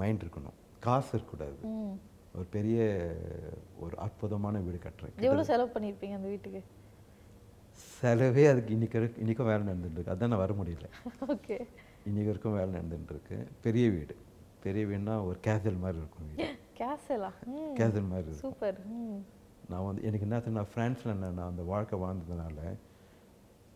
மைண்ட் 0.01 0.23
இருக்கணும். 0.23 0.57
காசு 0.87 1.09
இருக்கக்கூடாது. 1.17 1.57
ஒரு 2.37 2.47
பெரிய 2.55 2.79
ஒரு 3.83 3.95
அற்புதமான 4.05 4.59
வீடு 4.65 4.79
கட்டுறேன். 4.83 5.15
எவ்வளவு 5.29 5.49
செலவு 5.51 5.71
பண்ணியிருப்பீங்க 5.73 6.17
அந்த 6.19 6.29
வீட்டுக்கு? 6.33 6.61
செலவே 7.79 8.49
அதுக்கு 8.49 8.73
வரைக்கும் 8.73 9.17
இன்றைக்கும் 9.17 9.45
வேலை 9.45 9.67
நடந்துட்டு 9.67 9.91
இருக்கு 9.91 10.13
அதான் 10.13 10.27
நான் 10.27 10.37
வர 10.37 10.53
முடியல. 10.53 10.87
ஓகே. 11.27 11.57
இன்னைக்கு 12.05 12.31
வரைக்கும் 12.31 12.53
வேலை 12.53 12.73
நடந்துட்டு 12.79 13.09
இருக்கு 13.09 13.47
பெரிய 13.61 13.89
வீடு. 13.89 14.15
பெரிய 14.63 14.85
வீடுனா 14.85 15.25
ஒரு 15.25 15.39
கேசல் 15.47 15.79
மாதிரி 15.79 15.97
இருக்கும் 15.97 16.35
வீடு. 16.35 16.55
கேசலா 16.77 17.31
கேசல் 17.47 18.07
மாதிரி 18.07 18.27
இருக்கும். 18.27 18.33
சூப்பர். 18.33 18.79
நான் 19.69 19.85
வந்து 19.85 20.03
எனக்கு 20.03 20.27
என்ன 20.29 20.41
நான் 20.45 20.67
ஃப்ரான்ஸில் 20.75 21.13
நான் 21.13 21.37
அந்த 21.37 21.61
வாழ்க்கை 21.61 21.99
வாழ்ந்ததுனால 21.99 22.77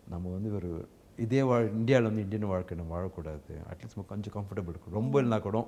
நம்ம 0.09 0.29
வந்து 0.29 0.53
ஒரு 0.53 0.87
இதே 1.17 1.41
வாழ் 1.43 1.69
இந்தியாவில் 1.69 2.07
வந்து 2.07 2.21
இந்தியன் 2.21 2.47
வாழ்க்கை 2.47 2.77
நம்ம 2.77 3.01
வாழக்கூடாது. 3.01 3.53
அட்லீஸ்ட் 3.53 4.05
கொஞ்சம் 4.05 4.33
கம்ஃபர்டபுள் 4.33 4.69
இருக்கும் 4.69 4.93
ரொம்ப 4.93 5.21
இல்லைனா 5.21 5.39
கூட 5.39 5.67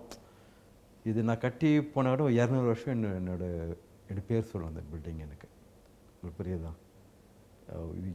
இது 1.04 1.24
நான் 1.24 1.38
கட்டி 1.38 1.84
போன 1.84 2.16
கூட 2.16 2.30
இரநூறு 2.30 2.66
வருஷம் 2.66 3.04
என்ன 3.04 3.08
என்னோட 3.08 3.78
என்னோட 4.10 4.22
பேர் 4.28 4.44
சொல்லும் 4.44 4.70
அந்த 4.70 4.82
பில்டிங் 4.92 5.20
எனக்கு. 5.20 5.48
உங்களுக்கு 6.22 6.44
புரியுதா? 6.44 6.72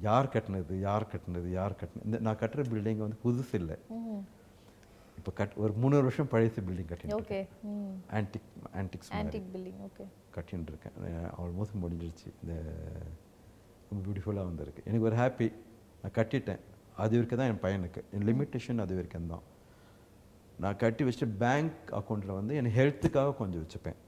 யார் 0.02 0.32
கட்டினது 0.34 0.74
யார் 0.80 1.06
கட்டினது 1.12 1.48
யார் 1.50 1.72
கட்டினது 1.72 2.04
இந்த 2.04 2.18
நான் 2.18 2.36
கட்டுற 2.36 2.64
பில்டிங் 2.72 3.02
வந்து 3.04 3.18
புதுசு 3.24 3.54
இல்லை. 3.60 3.76
இப்போ 5.18 5.32
கட் 5.34 5.54
ஒரு 5.56 5.72
முந்நூறு 5.72 6.02
வருஷம் 6.02 6.28
பழைய 6.28 6.52
பில்டிங் 6.56 6.90
கட்டிட்டு 6.90 7.46
antique 8.18 8.48
antiques 8.80 9.10
antique 9.10 9.48
building 9.54 9.80
okay. 9.88 10.06
கட்டின்னு 10.34 10.68
இருக்கேன். 10.72 10.92
ஆல்மோஸ்ட் 11.42 11.80
முடிஞ்சிருச்சு. 11.82 12.28
இந்த 12.42 12.54
ரொம்ப 13.90 14.00
பியூட்டிஃபுல்லாக 14.04 14.44
வந்திருக்கு. 14.50 14.82
எனக்கு 14.86 15.06
ஒரு 15.06 15.16
ஹாப்பி 15.16 15.52
நான் 16.02 16.16
கட்டிட்டேன். 16.18 16.60
அது 17.04 17.26
வரைக்கும் 17.26 17.38
தான் 17.38 17.50
என் 17.52 17.62
பையனுக்கு. 17.64 18.00
என் 18.12 18.26
லிமிட்டேஷன் 18.30 18.84
அது 18.84 18.94
வரைக்கும் 18.94 19.26
தான். 19.26 19.42
நான் 20.58 20.76
கட்டி 20.76 21.04
வச்சுட்டு 21.04 21.36
பேங்க் 21.38 21.72
அக்கௌண்ட்டில் 21.98 22.34
வந்து 22.38 22.54
என் 22.54 22.72
ஹெல்த்துக்காக 22.78 23.36
கொஞ்சம் 23.36 23.66
வச்சுப்பேன். 23.66 23.98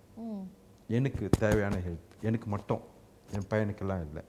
எனக்கு 0.88 1.28
தேவையான 1.28 1.76
ஹெல்த் 1.76 2.12
எனக்கு 2.22 2.48
மட்டும். 2.48 2.81
என் 3.33 3.48
பையனுக்கெல்லாம் 3.50 4.05
இல்லை. 4.09 4.22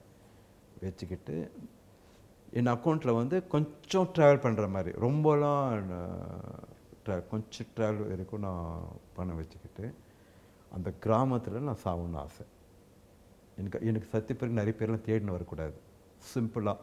வச்சுக்கிட்டு 0.84 1.36
என் 2.52 2.66
அக்கௌண்ட்டில் 2.66 3.14
வந்து 3.14 3.46
கொஞ்சம் 3.46 4.08
ட்ராவல் 4.14 4.44
பண்ணுற 4.44 4.70
மாதிரி 4.70 4.98
ரொம்பலாம் 4.98 5.88
tra- 7.06 7.26
கொஞ்சம் 7.30 7.66
ட்ராவல் 7.76 8.08
வரைக்கும் 8.08 8.40
நான் 8.40 8.82
பணம் 9.12 9.36
வச்சுக்கிட்டு 9.36 9.94
அந்த 10.72 10.92
கிராமத்தில் 10.92 11.60
நான் 11.60 11.82
சாகணும்னு 11.84 12.16
ஆசை. 12.16 12.46
எனக்கு 13.56 13.86
எனக்கு 13.86 14.08
சத்திய 14.08 14.38
பிறகு 14.38 14.58
நிறைய 14.58 14.74
பேர்லாம் 14.78 15.06
தேடின்னு 15.06 15.34
வரக்கூடாது. 15.36 15.74
சிம்பிளாக 16.34 16.76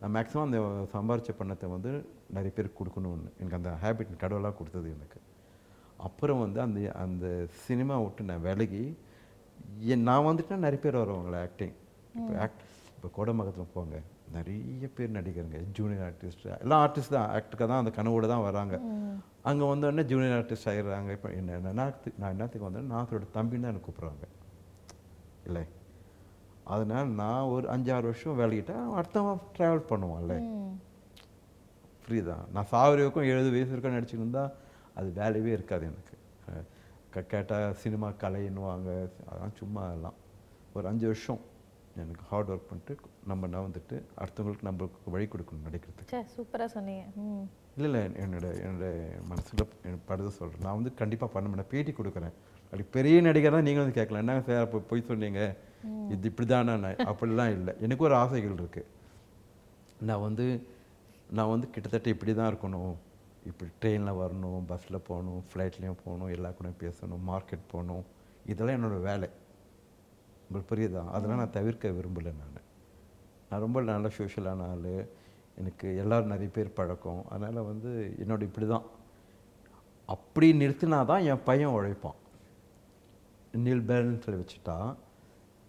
நான் 0.00 0.14
மேக்ஸிமம் 0.14 0.42
அந்த 0.42 0.58
சம்பாரிச்ச 0.94 1.30
பணத்தை 1.38 1.70
வந்து 1.70 1.90
நிறைய 2.28 2.50
பேருக்கு 2.54 2.84
கொடுக்கணும்னு 2.84 3.32
எனக்கு 3.38 3.56
அந்த 3.56 3.74
ஹேபிட் 3.82 4.16
கடவுளாக 4.16 4.54
கொடுத்தது 4.54 4.90
எனக்கு. 4.90 5.20
அப்புறம் 5.96 6.40
வந்து 6.40 6.60
அந்த 6.60 6.92
அந்த 6.92 7.46
சினிமா 7.50 8.00
விட்டு 8.00 8.24
நான் 8.24 8.40
விலகி 8.40 8.96
என் 9.80 10.02
நான் 10.02 10.24
வந்துட்டேன் 10.24 10.64
நிறைய 10.66 10.78
பேர் 10.82 10.96
வருவாங்களே 10.96 11.40
ஆக்டிங் 11.40 11.72
இப்போ 12.14 12.40
ஆக்ட் 12.40 12.62
இப்போ 13.04 13.24
கோடமங்கலத்தில் 13.24 13.72
போங்க. 13.74 13.96
நிறைய 14.32 14.88
பேர் 14.94 15.12
நடிகருங்க. 15.12 15.70
ஜூனியர் 15.72 16.12
ஆர்டிஸ்ட் 16.12 16.60
எல்லாம் 16.60 16.86
ஆர்டிஸ்ட் 16.86 17.08
தான் 17.08 17.30
ஆக்டுக்காக 17.30 17.66
தான் 17.66 17.84
அந்த 17.84 17.90
கனவோட 17.90 18.26
தான் 18.26 18.42
வராங்க. 18.42 18.74
அங்கே 19.42 19.64
வந்தோடனே 19.64 20.04
ஜூனியர் 20.04 20.44
ஆர்டிஸ்ட் 20.44 20.64
ஆகிடுறாங்க 20.64 21.10
இப்போ 21.10 21.30
என்ன 21.30 21.72
நான் 21.72 21.94
என்னத்துக்கு 22.30 22.70
வந்தேன் 22.70 22.86
நான் 22.86 23.06
அதோட 23.06 23.22
தம்பின்னு 23.32 23.60
தான் 23.60 23.70
எனக்கு 23.70 23.92
கூப்பிட்றாங்க. 23.92 24.24
இல்லை. 25.44 25.64
அதனால் 26.64 27.06
நான் 27.08 27.42
ஒரு 27.42 27.68
அஞ்சாறு 27.68 28.02
வருஷம் 28.02 28.38
வேலைக்கிட்டா 28.38 28.76
அடுத்தவன் 28.94 29.40
ட்ராவல் 29.58 29.88
பண்ணுவான்ல 29.88 30.40
ம். 30.40 30.80
புரியுதா? 32.06 32.36
நான் 32.52 32.66
சாவரி 32.70 32.96
வரைக்கும் 32.96 33.22
எழுபது 33.22 33.50
வயசு 33.50 33.70
வரைக்கும் 33.70 33.96
நடிச்சுட்டு 33.96 34.22
இருந்தா 34.22 34.50
அது 34.94 35.10
வேலையே 35.10 35.52
இருக்காது 35.52 35.86
எனக்கு. 35.86 36.16
க- 37.10 37.20
கேட்டா 37.22 37.72
சினிமா 37.72 38.08
கலைன்னுவாங்க. 38.10 38.88
அதெல்லாம் 39.26 39.56
சும்மா 39.56 39.86
அதெல்லாம். 39.86 40.14
ஒரு 40.72 40.88
அஞ்சு 40.88 41.06
வருஷம். 41.06 41.40
எனக்கு 42.02 42.24
ஹார்ட் 42.30 42.50
ஒர்க் 42.50 42.68
பண்ணிட்டு 42.68 42.94
நம்ம 43.30 43.46
நான் 43.46 43.66
வந்துட்டு 43.66 43.96
அடுத்தவங்களுக்கு 44.22 44.68
நம்மளுக்கு 44.68 45.12
வழி 45.14 45.26
கொடுக்கணும் 45.32 45.66
நடிக்கிறதுக்கு. 45.66 46.10
சே 46.12 46.20
சூப்பரா 46.36 46.64
சொன்னீங்க. 46.64 47.04
ம். 47.24 47.44
இல்லை 47.76 47.88
இல்லை 47.90 48.00
என்னோட 48.22 48.46
என்னோட 48.66 48.86
மனசில் 49.30 50.00
படுத 50.06 50.30
சொல்கிறேன் 50.30 50.64
நான் 50.66 50.74
வந்து 50.74 50.94
கண்டிப்பாக 50.94 51.32
பண்ண 51.32 51.48
மாட்டேன். 51.48 51.70
பேட்டி 51.72 51.92
கொடுக்குறேன். 51.92 52.34
அப்படி 52.64 52.84
பெரிய 52.96 53.20
நடிகர் 53.20 53.56
தான் 53.56 53.62
நீங்கள் 53.62 53.84
வந்து 53.84 53.98
கேட்கலாம். 53.98 54.22
என்னங்க 54.24 54.44
சார் 54.48 54.64
அப்போ 54.66 54.78
போய் 54.78 55.08
சொன்னீங்க? 55.10 55.56
இது 56.08 56.28
இப்படி 56.30 56.48
தானே 56.48 56.74
அப்படிலாம் 57.10 57.52
இல்லை. 57.58 57.74
எனக்கு 57.80 58.04
ஒரு 58.04 58.14
ஆசைகள் 58.14 58.60
இருக்குது 58.62 58.90
நான் 60.00 60.20
வந்து 60.20 60.46
நான் 61.30 61.52
வந்து 61.54 61.70
கிட்டத்தட்ட 61.70 62.08
இப்படி 62.08 62.34
தான் 62.34 62.50
இருக்கணும். 62.52 62.94
இப்படி 63.46 63.70
ட்ரெயினில் 63.80 64.18
வரணும் 64.20 64.64
பஸ்ஸில் 64.66 65.04
போகணும் 65.08 65.44
ஃப்ளைட்லேயும் 65.48 66.00
போகணும் 66.04 66.28
எல்லா 66.28 66.48
கூடயும் 66.48 66.80
பேசணும் 66.84 67.24
மார்க்கெட் 67.30 67.70
போகணும். 67.72 68.04
இதெல்லாம் 68.46 68.76
என்னோட 68.78 69.00
வேலை. 69.00 69.28
உங்களுக்கு 70.54 70.74
புரியுதா? 70.74 71.08
அதெல்லாம் 71.08 71.38
நான் 71.38 71.50
தவிர்க்க 71.50 71.88
விரும்பலை 71.88 72.32
நான். 72.40 72.62
நான் 73.50 73.60
ரொம்ப 73.60 73.80
நல்ல 73.82 74.08
சோஷியலான 74.18 74.62
ஆள். 74.70 75.06
எனக்கு 75.56 75.96
எல்லோரும் 75.96 76.26
நிறைய 76.26 76.50
பேர் 76.52 76.72
பழக்கம். 76.72 77.24
அதனால் 77.28 77.64
வந்து 77.64 78.14
என்னோட 78.18 78.42
இப்படி 78.42 78.66
தான் 78.66 78.82
அப்படி 80.06 80.52
நிறுத்தினா 80.52 81.04
தான் 81.04 81.22
என் 81.22 81.42
பையன் 81.44 81.68
உழைப்பான். 81.68 82.18
நீல் 83.52 83.84
பேலன்ஸில் 83.88 84.40
வச்சுட்டா 84.40 84.94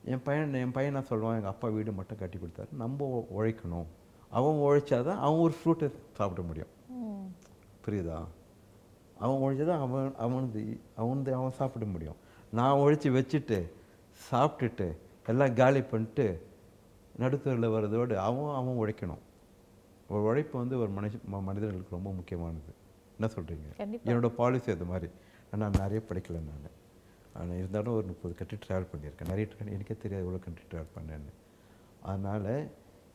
என் 0.05 0.21
பையன் 0.21 0.53
என் 0.53 0.71
பையன் 0.71 0.95
சொல்லுவான்? 0.95 1.37
எங்கள் 1.37 1.53
அப்பா 1.55 1.67
வீடு 1.67 1.91
மட்டும் 1.91 2.17
கட்டி 2.17 2.37
கொடுத்தாரு. 2.37 2.71
நம்ம 2.71 3.25
உழைக்கணும். 3.37 3.85
அவன் 4.29 4.55
உழைச்சாதான் 4.55 5.19
அவன் 5.27 5.39
ஒரு 5.39 5.55
ஃப்ரூட்டை 5.59 5.91
சாப்பிட 6.15 6.47
முடியும். 6.47 6.71
புரியுதா? 7.85 8.19
அவன் 9.19 9.41
உழைச்சதான் 9.41 9.79
அவன் 9.79 10.13
அவனது 10.17 10.79
அவனது 10.95 11.33
அவன் 11.33 11.51
சாப்பிட 11.51 11.85
முடியும். 11.85 12.15
நான் 12.51 12.77
உழைச்சி 12.77 13.09
வச்சுட்டு 13.17 13.59
சாப்பிட்டுட்டு 14.31 14.95
எல்லாம் 15.27 15.53
காலி 15.53 15.81
பண்ணிட்டு 15.81 16.45
நடுத்தரில் 17.19 17.69
வர்றதோடு 17.69 18.15
அவன் 18.15 18.55
அவன் 18.55 18.75
உழைக்கணும். 18.75 19.17
ஒரு 20.09 20.23
உழைப்பு 20.23 20.59
வந்து 20.59 20.79
ஒரு 20.79 20.89
மனுஷ 20.91 21.19
ம- 21.31 21.43
மனிதர்களுக்கு 21.43 21.87
ரொம்ப 21.89 22.11
முக்கியமானது. 22.11 22.73
என்ன 23.19 23.33
சொல்கிறீங்க 23.33 23.75
கண்டிப்பா. 23.77 24.11
என்னோட 24.11 24.29
பாலிசி 24.29 24.71
அது 24.71 24.85
மாதிரி. 24.85 25.11
நான் 25.57 25.71
நிறைய 25.71 26.01
படிக்கல 26.09 26.31
நான். 26.31 26.83
ஆனால் 27.33 27.57
இருந்தாலும் 27.57 27.93
ஒரு 27.93 28.05
முப்பது 28.05 28.35
கண்ட்ரி 28.35 28.57
ட்ராவல் 28.67 28.87
பண்ணியிருக்கேன். 28.87 29.27
நிறைய 29.27 29.47
எனக்கே 29.59 29.95
தெரியாது 29.97 30.25
எவ்வளோ 30.25 30.37
கண்ட்ரி 30.37 30.63
ட்ராவல் 30.71 30.97
பண்ணேன்னு. 30.97 31.31
அதனால் 32.01 32.71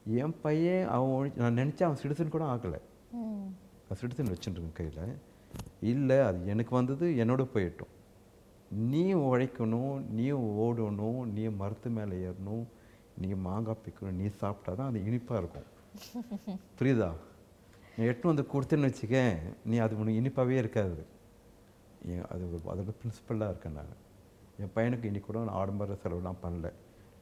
என் 0.06 0.40
பையன் 0.40 0.88
அவன் 0.88 1.32
நான் 1.36 1.56
நினச்சேன் 1.56 1.82
அவன் 1.82 1.96
சிட்டிசன் 2.02 2.28
கூட 2.28 2.44
ஆகலை. 2.44 2.80
சிட்டிசன் 4.00 4.34
வச்சுருக்கேன் 4.34 4.72
கையில். 4.72 5.18
இல்லை 5.80 6.18
அது 6.18 6.46
எனக்கு 6.46 6.74
வந்தது 6.74 7.10
என்னோட 7.10 7.46
போயிட்டோம். 7.54 7.99
நீ 8.70 9.14
உழைக்கணும் 9.14 10.08
நீ 10.08 10.32
ஓடணும் 10.32 11.24
நீ 11.24 11.48
மரத்து 11.48 11.90
மேலே 11.90 12.26
ஏறணும் 12.26 12.64
நீ 13.18 13.32
மாங்காய் 13.32 13.76
பிக்கணும் 13.86 14.12
நீ 14.12 14.26
சாப்பிட்டா 14.26 14.82
தான் 14.82 14.88
அது 14.88 15.04
இனிப்பாக 15.04 15.40
இருக்கும். 15.40 16.58
புரியுதா? 16.78 17.12
நீ 17.96 18.04
எட்டு 18.04 18.26
வந்து 18.26 18.42
கொடுத்தேன்னு 18.42 18.88
வச்சுக்க 18.90 19.38
நீ 19.64 19.76
அது 19.76 19.98
உனக்கு 19.98 20.20
இனிப்பாகவே 20.20 20.56
இருக்காது. 20.56 21.06
அது 22.28 22.60
ஒரு 22.64 22.80
அதோட 22.80 22.94
பிரின்சிபலாக 23.02 23.48
இருக்கேன் 23.48 23.72
நான். 23.72 24.08
என் 24.58 24.70
பையனுக்கு 24.74 25.04
இன்னைக்கு 25.04 25.32
கூட 25.32 25.38
நான் 25.38 25.54
ஆடம்பர 25.54 25.92
செலவுலாம் 25.92 26.34
பண்ணல. 26.42 26.72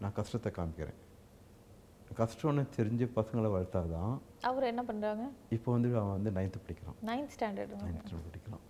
நான் 0.01 0.13
கஷ்டத்தை 0.13 0.53
காமிக்கிறேன். 0.53 0.99
கஷ்டம்னு 2.17 2.67
தெரிஞ்சு 2.77 3.11
பசங்களை 3.17 3.51
வளர்த்தாதான் 3.53 4.19
அவர் 4.41 4.63
என்ன 4.63 4.85
பண்றாங்க? 4.85 5.31
இப்போ 5.51 5.73
வந்து 5.73 5.99
அவன் 5.99 6.23
வந்து 6.23 6.31
நைன்த்து 6.31 6.61
படிக்கிறான். 6.67 6.97
நைன்த் 7.07 7.31
ஸ்டாண்டர்ட் 7.39 7.69
நைன்த்து 7.69 8.17
படிக்கிறான். 8.25 8.68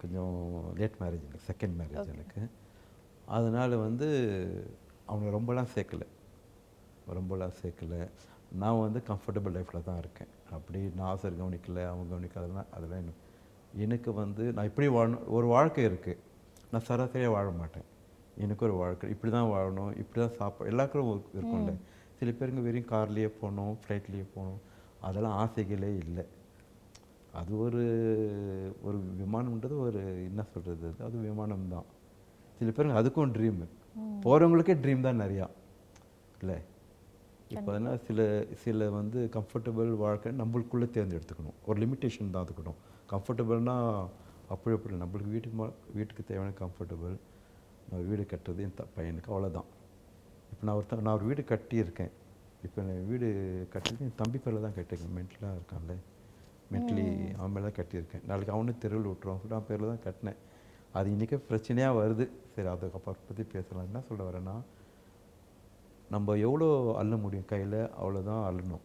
கொஞ்சம் 0.00 0.34
லேட் 0.80 0.98
மேரேஜ் 1.00 1.26
எனக்கு 1.28 1.46
செகண்ட் 1.50 1.76
மேரேஜ் 1.80 2.12
எனக்கு. 2.14 2.42
அதனால் 3.36 3.76
வந்து 3.76 4.08
அவனை 5.06 5.28
ரொம்பலாம் 5.38 5.72
சேர்க்கல. 5.74 6.04
ரொம்பலாம் 7.16 7.56
சேர்க்கல. 7.62 7.96
நான் 8.52 8.80
வந்து 8.80 9.02
கம்ஃபர்டபுள் 9.08 9.54
லைஃப்பில் 9.56 9.86
தான் 9.88 9.98
இருக்கேன். 9.98 10.30
அப்படி 10.56 10.80
நாசர் 11.00 11.38
கவனிக்கல 11.40 11.86
அவன் 11.92 12.12
கவனிக்காதெல்லாம் 12.12 12.70
அதெல்லாம் 12.76 13.02
எனக்கு 13.04 13.26
எனக்கு 13.84 14.10
வந்து 14.12 14.52
நான் 14.52 14.64
இப்படி 14.64 14.88
வாழணும் 14.88 15.26
ஒரு 15.36 15.46
வாழ்க்கை 15.46 15.82
இருக்குது 15.84 16.20
நான் 16.70 16.84
சராசரியாக 16.88 17.34
வாழ 17.34 17.48
மாட்டேன். 17.50 17.86
எனக்கு 18.44 18.64
ஒரு 18.64 18.74
வாழ்க்கை 18.74 19.10
இப்படி 19.10 19.32
தான் 19.32 19.50
வாழணும் 19.54 19.92
இப்படி 20.02 20.18
தான் 20.26 20.36
சாப்பிட 20.38 20.70
எல்லாருக்கும் 20.70 21.24
இருக்கும்ல. 21.36 21.72
சில 22.18 22.30
பேருங்க 22.30 22.62
வெறும் 22.66 22.90
கார்லேயே 22.92 23.28
போகணும் 23.40 23.74
ஃப்ளைட்லேயே 23.82 24.26
போகணும். 24.34 24.60
அதெல்லாம் 25.00 25.36
ஆசைகளே 25.42 25.90
இல்லை. 26.04 26.24
அது 27.40 27.52
ஒரு 27.64 27.82
ஒரு 28.86 28.98
விமானம்ன்றது 29.20 29.74
ஒரு 29.86 30.00
என்ன 30.28 30.42
சொல்கிறது 30.52 30.88
அது? 31.06 31.16
விமானம் 31.28 31.70
தான் 31.74 31.86
சில 32.58 32.70
பேருங்க 32.76 33.00
அதுக்கும் 33.00 33.34
ட்ரீமு 33.36 33.66
போகிறவங்களுக்கே 34.24 34.74
ட்ரீம் 34.82 35.06
தான் 35.06 35.20
நிறையா. 35.22 35.46
இல்லை? 36.40 36.56
இப்போ 37.56 37.70
என்ன 37.78 37.90
சில 38.06 38.20
சில 38.62 38.88
வந்து 38.98 39.18
கம்ஃபர்டபுள் 39.36 39.90
வாழ்க்கை 40.04 40.30
நம்மளுக்குள்ளே 40.40 40.88
தேர்ந்தெடுத்துக்கணும். 40.96 41.58
ஒரு 41.68 41.78
லிமிட்டேஷன் 41.82 42.32
தான் 42.34 42.44
அதுக்கணும். 42.46 42.78
கம்ஃபர்டபுள்னா 43.12 43.76
அப்படி 44.54 44.74
அப்படி 44.76 45.00
நம்மளுக்கு 45.02 45.32
வீட்டுக்கு 45.36 45.66
வீட்டுக்கு 45.98 46.22
தேவையான 46.30 46.54
கம்ஃபர்டபுள் 46.62 47.16
நான் 47.90 48.06
வீடு 48.10 48.22
கட்டுறது 48.32 48.62
என் 48.66 48.78
த 48.80 48.84
பையனுக்கு 48.96 49.32
அவ்வளோதான் 49.34 49.68
இப்போ 50.52 50.62
நான் 50.66 50.76
ஒருத்தன் 50.78 51.04
நான் 51.06 51.16
ஒரு 51.18 51.26
வீடு 51.30 51.42
கட்டியிருக்கேன். 51.52 52.12
இப்போ 52.66 52.82
நான் 52.88 53.08
வீடு 53.10 53.28
கட்டிட்டு 53.74 54.04
என் 54.06 54.18
தம்பி 54.20 54.38
பேரில் 54.44 54.64
தான் 54.66 54.76
கட்டியிருக்கேன். 54.78 55.14
மென்டலாக 55.18 55.56
இருக்கான்ல. 55.58 55.94
மென்டலி 56.72 57.06
அவன் 57.38 57.52
மேலே 57.54 57.64
தான் 57.66 57.78
கட்டியிருக்கேன். 57.78 58.24
நாளைக்கு 58.30 58.54
அவனு 58.56 58.72
தெருவில் 58.82 59.10
விட்டுருவான். 59.10 59.40
சொல்லிட்டு 59.42 59.58
அவன் 59.58 59.68
பேரில் 59.70 59.92
தான் 59.92 60.04
கட்டினேன். 60.06 60.40
அது 60.98 61.06
இன்றைக்கே 61.14 61.38
பிரச்சனையாக 61.50 61.98
வருது. 62.00 62.24
சரி 62.54 62.68
அதுக்கப்புறம் 62.74 63.24
பற்றி 63.28 63.44
பேசலாம். 63.54 63.86
என்ன 63.88 64.02
சொல்ல 64.08 64.22
வரேன்னா 64.28 64.56
நம்ம 66.14 66.36
எவ்வளோ 66.46 66.68
அள்ள 67.00 67.14
முடியும் 67.24 67.48
கையில்? 67.52 67.80
அவ்வளோதான் 68.00 68.44
அள்ளணும். 68.48 68.84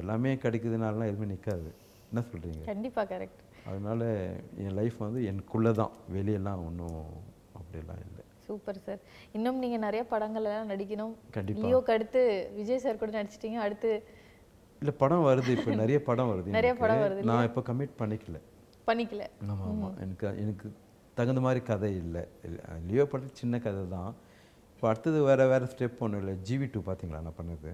எல்லாமே 0.00 0.32
கிடைக்குதுனாலாம் 0.42 1.10
எதுவுமே 1.10 1.28
நிற்காது 1.34 1.70
என்ன 2.10 2.22
சொல்கிறீங்க 2.30 2.64
கண்டிப்பா 2.72 3.02
கரெக்ட் 3.12 3.40
அதனால 3.70 4.02
என் 4.64 4.76
லைஃப் 4.78 4.98
வந்து 5.06 5.20
எனக்குள்ளே 5.30 5.72
தான். 5.80 5.94
வெளியெல்லாம் 6.16 6.60
ஒன்றும் 6.68 7.00
அப்படியெல்லாம் 7.58 8.00
இல்லை. 8.04 8.22
சூப்பர் 8.46 8.80
சார் 8.86 9.00
இன்னும் 9.36 9.58
நீங்க 9.62 9.78
நிறைய 9.86 10.02
படங்கள் 10.12 10.46
எல்லாம் 10.48 10.70
நடிக்கணும். 10.72 11.12
கண்டிப்பா. 11.36 11.62
லியோக்கு 11.64 11.94
அடுத்து 11.96 12.22
விஜய் 12.58 12.82
சார் 12.84 13.00
கூட 13.02 13.12
நடிச்சிட்டீங்க. 13.18 13.58
அடுத்து 13.66 13.90
இல்லை 14.82 14.94
படம் 14.98 15.26
வருது 15.26 15.50
இப்போ. 15.56 15.70
நிறைய 15.74 16.02
படம் 16.02 16.30
வருது 16.30 16.54
நிறைய. 16.58 16.72
படம் 16.74 17.02
வருது 17.02 17.22
நான் 17.22 17.44
இப்போ 17.44 17.60
கமிட் 17.68 17.98
பண்ணிக்கல. 17.98 18.38
பண்ணிக்கல. 18.86 19.24
ஆமாம் 19.44 19.66
ஆமாம் 19.66 19.96
எனக்கு 19.98 20.26
எனக்கு 20.42 20.66
தகுந்த 21.16 21.40
மாதிரி 21.40 21.64
கதை 21.64 21.90
இல்லை. 21.96 22.22
லியோ 22.86 23.04
படம் 23.06 23.38
சின்ன 23.40 23.58
கதை 23.58 23.88
தான். 23.88 24.10
இப்போ 24.74 24.88
அடுத்தது 24.88 25.22
வேறு 25.22 25.46
வேறு 25.46 25.64
ஸ்டெப் 25.64 25.98
ஒன்றும் 25.98 26.20
இல்லை. 26.20 26.34
ஜிவி 26.48 26.66
டூ 26.70 26.80
பார்த்தீங்களா 26.86 27.20
நான் 27.20 27.38
பண்ணது? 27.38 27.70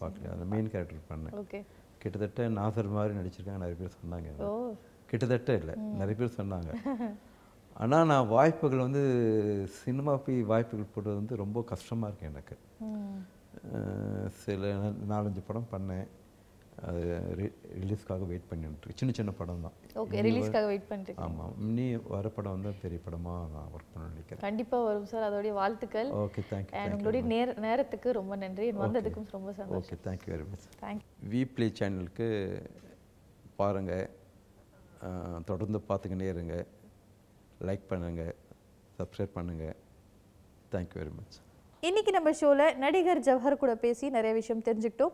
பார்க்கல 0.00 0.30
அந்த 0.34 0.44
மெயின் 0.44 0.70
கேரக்டர் 0.70 1.08
பண்ணேன். 1.10 1.34
ஓகே. 1.34 1.60
கிட்டத்தட்ட 1.98 2.48
நாசர் 2.56 2.88
மாதிரி 2.88 3.14
நடிச்சிருக்காங்க 3.14 3.58
நிறைய 3.58 3.76
பேர் 3.76 3.98
சொன்னாங்க. 4.00 4.30
கிட்டத்தட்ட 5.06 5.52
இல்லை. 5.54 5.74
நிறைய 5.94 6.16
பேர் 6.16 6.38
சொன்னாங்க. 6.38 6.70
ஆனால் 7.76 8.06
நான் 8.06 8.28
வாய்ப்புகள் 8.28 8.78
வந்து 8.78 9.00
சினிமா 9.80 10.16
போய் 10.16 10.42
வாய்ப்புகள் 10.42 10.92
போடுறது 10.92 11.14
வந்து 11.14 11.36
ரொம்ப 11.36 11.62
கஷ்டமாக 11.64 12.08
இருக்கு 12.10 12.26
எனக்கு. 12.26 12.54
சில 14.28 14.66
நா- 14.66 14.96
நாலஞ்சு 15.08 15.42
படம் 15.46 15.68
பண்ணேன். 15.72 16.06
அது 16.82 17.02
ரிலீஸ்க்காக 17.80 18.26
வெயிட் 18.26 18.48
பண்ணிட்டு 18.48 18.90
சின்ன 18.94 19.14
சின்ன 19.14 19.30
படம் 19.30 19.60
தான். 19.62 20.06
ஓகே 20.06 20.12
ரிலீஸ்க்காக 20.12 20.66
வெயிட் 20.66 20.88
பண்ணிட்டு 20.88 21.14
ஆமாம் 21.16 21.54
இன்னி 21.60 22.02
வர 22.08 22.28
படம் 22.28 22.52
வந்து 22.52 22.78
பெரிய 22.82 23.00
படமாக 23.04 23.48
நான் 23.52 23.66
ஒர்க் 23.66 23.90
பண்ண 23.92 24.08
நினைக்கிறேன். 24.08 24.40
கண்டிப்பா 24.40 24.84
வரும் 24.84 25.04
சார். 25.04 25.32
அதோடைய 25.32 25.52
வாழ்த்துக்கள். 25.52 26.10
ஓகே 26.10 26.42
தேங்க்யூ 26.50 26.70
அண்ட் 26.70 26.90
உங்களுடைய 26.90 27.26
நேர 27.26 27.52
நேரத்துக்கு 27.52 28.12
ரொம்ப 28.12 28.36
நன்றி. 28.36 28.72
வந்ததுக்கும் 28.72 29.26
ரொம்ப 29.30 29.52
சந்தோஷம். 29.52 29.98
Okay 29.98 30.08
thank you 30.08 30.26
very 30.26 30.44
much 30.48 30.68
thank you 30.80 31.30
V 31.30 31.50
play 31.54 31.72
சேனலுக்கு 31.78 32.28
பாருங்கள் 33.56 34.10
தொடர்ந்து 35.44 35.80
பார்த்துக்கினே 35.88 36.28
இருங்க. 36.28 36.64
லைக் 37.60 37.80
பண்ணுங்கள் 37.88 38.34
சப்ஸ்கிரைப் 38.98 39.34
பண்ணுங்கள் 39.34 39.76
தேங்க்யூ 40.72 40.98
வெரி 40.98 41.14
மச் 41.14 41.36
இன்னைக்கு 41.86 42.12
நம்ம 42.14 42.30
ஷோவில் 42.38 42.78
நடிகர் 42.82 43.20
ஜவஹர் 43.26 43.56
கூட 43.62 43.72
பேசி 43.82 44.06
நிறைய 44.14 44.32
விஷயம் 44.38 44.62
தெரிஞ்சுக்கிட்டோம். 44.68 45.12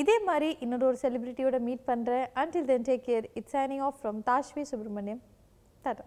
இதே 0.00 0.16
மாதிரி 0.28 0.48
இன்னொரு 0.64 0.84
ஒரு 0.88 0.98
செலிபிரிட்டியோட 1.02 1.58
மீட் 1.66 1.84
பண்ணுறேன் 1.90 2.26
until 2.40 2.66
then 2.70 2.86
take 2.88 3.04
care 3.08 3.26
it's 3.38 3.54
signing 3.56 3.82
off 3.88 3.98
from 4.00 4.18
Dhashvi 4.28 4.62
Subramaniam 4.70 5.22
tata 5.84 6.04